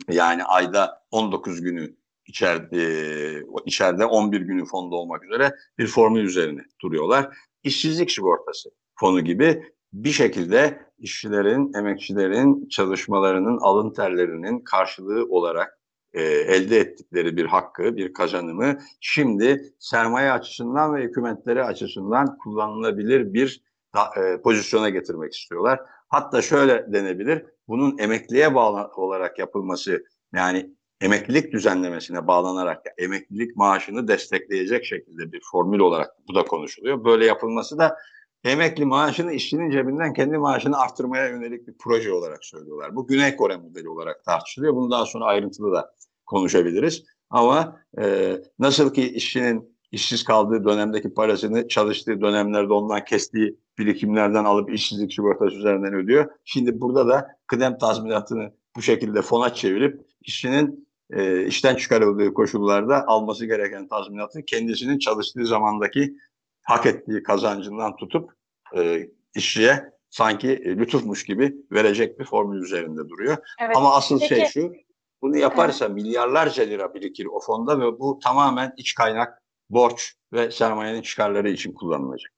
yani 0.09 0.43
ayda 0.43 1.03
19 1.11 1.61
günü 1.61 1.95
içeride, 2.25 3.43
içeride 3.65 4.05
11 4.05 4.41
günü 4.41 4.65
fonda 4.65 4.95
olmak 4.95 5.25
üzere 5.25 5.55
bir 5.77 5.87
formül 5.87 6.23
üzerine 6.23 6.61
duruyorlar. 6.81 7.37
İşsizlik 7.63 8.11
sigortası 8.11 8.69
fonu 8.95 9.23
gibi 9.23 9.63
bir 9.93 10.11
şekilde 10.11 10.89
işçilerin, 10.97 11.73
emekçilerin 11.73 12.67
çalışmalarının 12.69 13.57
alın 13.57 13.93
terlerinin 13.93 14.59
karşılığı 14.59 15.25
olarak 15.29 15.78
e, 16.13 16.21
elde 16.23 16.79
ettikleri 16.79 17.37
bir 17.37 17.45
hakkı, 17.45 17.97
bir 17.97 18.13
kazanımı 18.13 18.77
şimdi 18.99 19.73
sermaye 19.79 20.31
açısından 20.31 20.95
ve 20.95 21.03
hükümetleri 21.03 21.63
açısından 21.63 22.37
kullanılabilir 22.37 23.33
bir 23.33 23.63
da, 23.95 24.21
e, 24.21 24.41
pozisyona 24.41 24.89
getirmek 24.89 25.33
istiyorlar. 25.33 25.79
Hatta 26.07 26.41
şöyle 26.41 26.93
denebilir, 26.93 27.45
bunun 27.67 27.97
emekliye 27.97 28.55
bağlı 28.55 28.87
olarak 28.95 29.39
yapılması 29.39 30.03
yani 30.33 30.75
emeklilik 31.01 31.53
düzenlemesine 31.53 32.27
bağlanarak 32.27 32.85
emeklilik 32.97 33.55
maaşını 33.55 34.07
destekleyecek 34.07 34.85
şekilde 34.85 35.31
bir 35.31 35.41
formül 35.51 35.79
olarak 35.79 36.09
bu 36.27 36.35
da 36.35 36.43
konuşuluyor. 36.43 37.05
Böyle 37.05 37.25
yapılması 37.25 37.77
da 37.77 37.97
emekli 38.43 38.85
maaşını 38.85 39.33
işçinin 39.33 39.71
cebinden 39.71 40.13
kendi 40.13 40.37
maaşını 40.37 40.77
arttırmaya 40.77 41.27
yönelik 41.27 41.67
bir 41.67 41.73
proje 41.79 42.13
olarak 42.13 42.45
söylüyorlar. 42.45 42.95
Bu 42.95 43.07
Güney 43.07 43.35
Kore 43.35 43.57
modeli 43.57 43.89
olarak 43.89 44.23
tartışılıyor. 44.23 44.75
Bunu 44.75 44.91
daha 44.91 45.05
sonra 45.05 45.25
ayrıntılı 45.25 45.71
da 45.71 45.93
konuşabiliriz. 46.29 47.03
Ama 47.29 47.81
e, 48.01 48.35
nasıl 48.59 48.93
ki 48.93 49.09
işçinin 49.09 49.77
işsiz 49.91 50.23
kaldığı 50.23 50.65
dönemdeki 50.65 51.13
parasını 51.13 51.67
çalıştığı 51.67 52.21
dönemlerde 52.21 52.73
ondan 52.73 53.05
kestiği 53.05 53.59
birikimlerden 53.77 54.45
alıp 54.45 54.73
işsizlik 54.73 55.13
sigortası 55.13 55.55
üzerinden 55.55 55.93
ödüyor. 55.93 56.31
Şimdi 56.45 56.81
burada 56.81 57.07
da 57.07 57.27
kıdem 57.47 57.77
tazminatını 57.77 58.51
bu 58.75 58.81
şekilde 58.81 59.21
fona 59.21 59.53
çevirip 59.53 60.01
işçinin 60.21 60.87
e, 61.13 61.45
işten 61.45 61.75
çıkarıldığı 61.75 62.33
koşullarda 62.33 63.07
alması 63.07 63.45
gereken 63.45 63.87
tazminatı 63.87 64.45
kendisinin 64.45 64.99
çalıştığı 64.99 65.45
zamandaki 65.45 66.15
hak 66.61 66.85
ettiği 66.85 67.23
kazancından 67.23 67.95
tutup 67.95 68.31
e, 68.77 69.07
işçiye 69.35 69.83
sanki 70.09 70.47
e, 70.49 70.77
lütufmuş 70.77 71.23
gibi 71.23 71.55
verecek 71.71 72.19
bir 72.19 72.25
formül 72.25 72.61
üzerinde 72.63 73.09
duruyor. 73.09 73.37
Evet. 73.61 73.77
Ama 73.77 73.95
asıl 73.95 74.19
Peki. 74.19 74.35
şey 74.35 74.45
şu, 74.45 74.73
bunu 75.21 75.37
yaparsa 75.37 75.85
evet. 75.85 75.95
milyarlarca 75.95 76.63
lira 76.63 76.93
birikir 76.93 77.25
o 77.25 77.39
fonda 77.39 77.79
ve 77.79 77.99
bu 77.99 78.19
tamamen 78.23 78.73
iç 78.77 78.95
kaynak, 78.95 79.41
borç 79.69 80.15
ve 80.33 80.51
sermayenin 80.51 81.01
çıkarları 81.01 81.49
için 81.49 81.73
kullanılacak. 81.73 82.31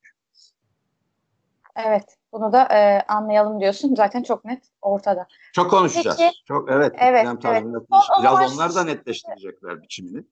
Evet, 1.75 2.17
bunu 2.33 2.53
da 2.53 2.63
e, 2.63 3.01
anlayalım 3.07 3.59
diyorsun. 3.61 3.95
Zaten 3.95 4.23
çok 4.23 4.45
net 4.45 4.63
ortada. 4.81 5.27
Çok 5.53 5.69
konuşacağız. 5.69 6.17
Peki, 6.17 6.35
çok 6.47 6.71
evet. 6.71 6.95
Evet, 6.97 7.25
evet. 7.45 7.63
Biraz 8.21 8.53
onlar 8.53 8.75
da 8.75 8.83
netleştirecekler 8.83 9.81
biçimini. 9.81 10.23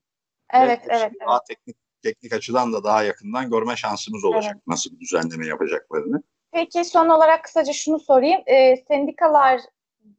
Evet, 0.53 0.89
ve 0.89 0.93
evet. 0.93 1.11
Daha 1.25 1.35
evet. 1.35 1.47
teknik 1.47 1.77
teknik 2.01 2.33
açıdan 2.33 2.73
da 2.73 2.83
daha 2.83 3.03
yakından 3.03 3.49
görme 3.49 3.75
şansımız 3.75 4.23
olacak 4.23 4.53
evet. 4.55 4.67
nasıl 4.67 4.91
bir 4.91 4.99
düzenleme 4.99 5.47
yapacaklarını. 5.47 6.23
Peki 6.51 6.85
son 6.85 7.09
olarak 7.09 7.43
kısaca 7.43 7.73
şunu 7.73 7.99
sorayım. 7.99 8.41
E, 8.45 8.75
sendikalar 8.87 9.61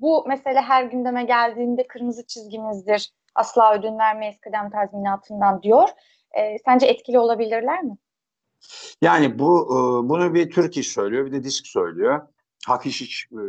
bu 0.01 0.25
mesele 0.29 0.61
her 0.61 0.85
gündeme 0.85 1.25
geldiğinde 1.25 1.87
kırmızı 1.87 2.27
çizgimizdir. 2.27 3.11
Asla 3.35 3.79
ödün 3.79 3.99
vermeyiz 3.99 4.37
kıdem 4.41 4.71
tazminatından 4.71 5.63
diyor. 5.63 5.89
E, 6.39 6.59
sence 6.65 6.87
etkili 6.87 7.19
olabilirler 7.19 7.83
mi? 7.83 7.97
Yani 9.03 9.39
bu 9.39 9.65
e, 9.65 10.09
bunu 10.09 10.35
bir 10.35 10.51
Türk 10.51 10.77
iş 10.77 10.89
söylüyor, 10.89 11.27
bir 11.27 11.33
de 11.33 11.45
disk 11.45 11.67
söylüyor. 11.67 12.21
Hak 12.67 12.85
hiç 12.85 13.27
e, 13.33 13.43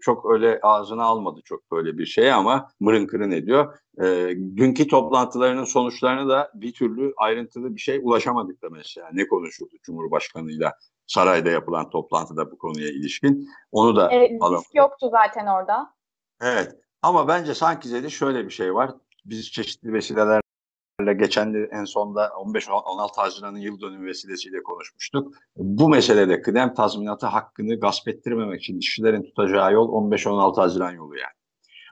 çok 0.00 0.30
öyle 0.30 0.60
ağzına 0.62 1.04
almadı 1.04 1.40
çok 1.44 1.70
böyle 1.72 1.98
bir 1.98 2.06
şey 2.06 2.32
ama 2.32 2.68
mırın 2.80 3.06
kırın 3.06 3.30
ediyor. 3.30 3.78
E, 4.02 4.04
dünkü 4.56 4.86
toplantılarının 4.86 5.64
sonuçlarını 5.64 6.28
da 6.28 6.50
bir 6.54 6.72
türlü 6.72 7.12
ayrıntılı 7.16 7.74
bir 7.74 7.80
şey 7.80 8.00
ulaşamadık 8.02 8.62
da 8.62 8.68
mesela. 8.70 9.10
Ne 9.12 9.28
konuşuldu 9.28 9.74
Cumhurbaşkanı'yla 9.82 10.72
sarayda 11.12 11.50
yapılan 11.50 11.90
toplantıda 11.90 12.50
bu 12.50 12.58
konuya 12.58 12.88
ilişkin. 12.88 13.48
Onu 13.72 13.96
da 13.96 14.10
evet, 14.12 14.30
risk 14.30 14.74
yoktu 14.74 15.08
zaten 15.10 15.46
orada. 15.46 15.94
Evet 16.42 16.76
ama 17.02 17.28
bence 17.28 17.54
sanki 17.54 18.02
de 18.02 18.10
şöyle 18.10 18.44
bir 18.44 18.50
şey 18.50 18.74
var. 18.74 18.90
Biz 19.24 19.52
çeşitli 19.52 19.92
vesileler 19.92 20.42
geçen 21.00 21.68
en 21.70 21.84
sonda 21.84 22.26
15-16 22.26 23.16
Haziran'ın 23.16 23.58
yıl 23.58 23.80
dönümü 23.80 24.06
vesilesiyle 24.06 24.62
konuşmuştuk. 24.62 25.34
Bu 25.56 25.88
meselede 25.88 26.42
kıdem 26.42 26.74
tazminatı 26.74 27.26
hakkını 27.26 27.80
gasp 27.80 28.08
ettirmemek 28.08 28.62
için 28.62 28.78
işçilerin 28.78 29.22
tutacağı 29.22 29.72
yol 29.72 29.88
15-16 29.88 30.56
Haziran 30.56 30.92
yolu 30.92 31.16
yani. 31.16 31.32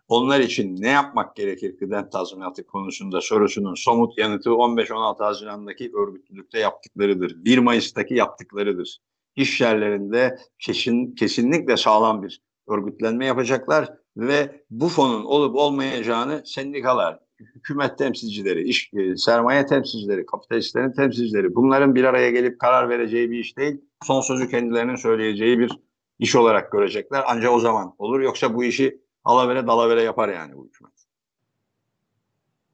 Onlar 0.09 0.41
için 0.41 0.83
ne 0.83 0.89
yapmak 0.89 1.37
gerekir 1.37 1.77
kıdem 1.77 2.11
tazminatı 2.11 2.67
konusunda 2.67 3.21
sorusunun 3.21 3.75
somut 3.75 4.19
yanıtı 4.19 4.51
15-16 4.51 5.25
Haziran'daki 5.25 5.93
örgütlülükte 5.95 6.59
yaptıklarıdır. 6.59 7.45
1 7.45 7.59
Mayıs'taki 7.59 8.15
yaptıklarıdır. 8.15 9.01
İş 9.37 9.61
yerlerinde 9.61 10.39
kesin, 10.59 11.15
kesinlikle 11.15 11.77
sağlam 11.77 12.23
bir 12.23 12.43
örgütlenme 12.69 13.27
yapacaklar 13.27 13.93
ve 14.17 14.65
bu 14.71 14.89
fonun 14.89 15.25
olup 15.25 15.57
olmayacağını 15.57 16.43
sendikalar, 16.45 17.19
hükümet 17.41 17.99
temsilcileri, 17.99 18.63
iş, 18.63 18.91
e, 18.95 19.17
sermaye 19.17 19.67
temsilcileri, 19.67 20.27
kapitalistlerin 20.27 20.93
temsilcileri 20.93 21.55
bunların 21.55 21.95
bir 21.95 22.05
araya 22.05 22.31
gelip 22.31 22.61
karar 22.61 22.89
vereceği 22.89 23.31
bir 23.31 23.39
iş 23.39 23.57
değil. 23.57 23.81
Son 24.03 24.21
sözü 24.21 24.51
kendilerinin 24.51 24.97
söyleyeceği 24.97 25.59
bir 25.59 25.71
iş 26.19 26.37
olarak 26.37 26.73
görecekler. 26.73 27.25
Ancak 27.27 27.53
o 27.53 27.61
zaman 27.61 27.95
olur. 27.99 28.21
Yoksa 28.21 28.55
bu 28.55 28.65
işi 28.65 29.01
alavere 29.25 29.67
dalavere 29.67 30.03
yapar 30.03 30.29
yani 30.29 30.57
bu 30.57 30.67
hükümet. 30.67 30.93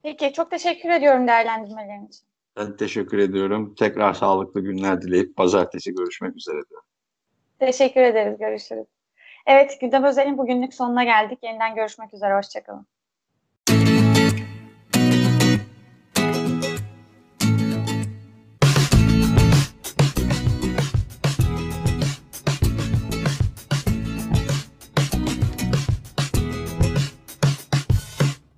Peki 0.02 0.32
çok 0.32 0.50
teşekkür 0.50 0.90
ediyorum 0.90 1.28
değerlendirmelerin 1.28 2.06
için. 2.06 2.26
Ben 2.56 2.76
teşekkür 2.76 3.18
ediyorum. 3.18 3.74
Tekrar 3.74 4.14
sağlıklı 4.14 4.60
günler 4.60 5.02
dileyip 5.02 5.36
pazartesi 5.36 5.94
görüşmek 5.94 6.36
üzere 6.36 6.60
diyorum. 6.70 6.88
Teşekkür 7.58 8.00
ederiz. 8.00 8.38
Görüşürüz. 8.38 8.86
Evet 9.46 9.80
Gündem 9.80 10.04
Özel'in 10.04 10.38
bugünlük 10.38 10.74
sonuna 10.74 11.04
geldik. 11.04 11.38
Yeniden 11.42 11.74
görüşmek 11.74 12.14
üzere. 12.14 12.36
Hoşçakalın. 12.36 12.86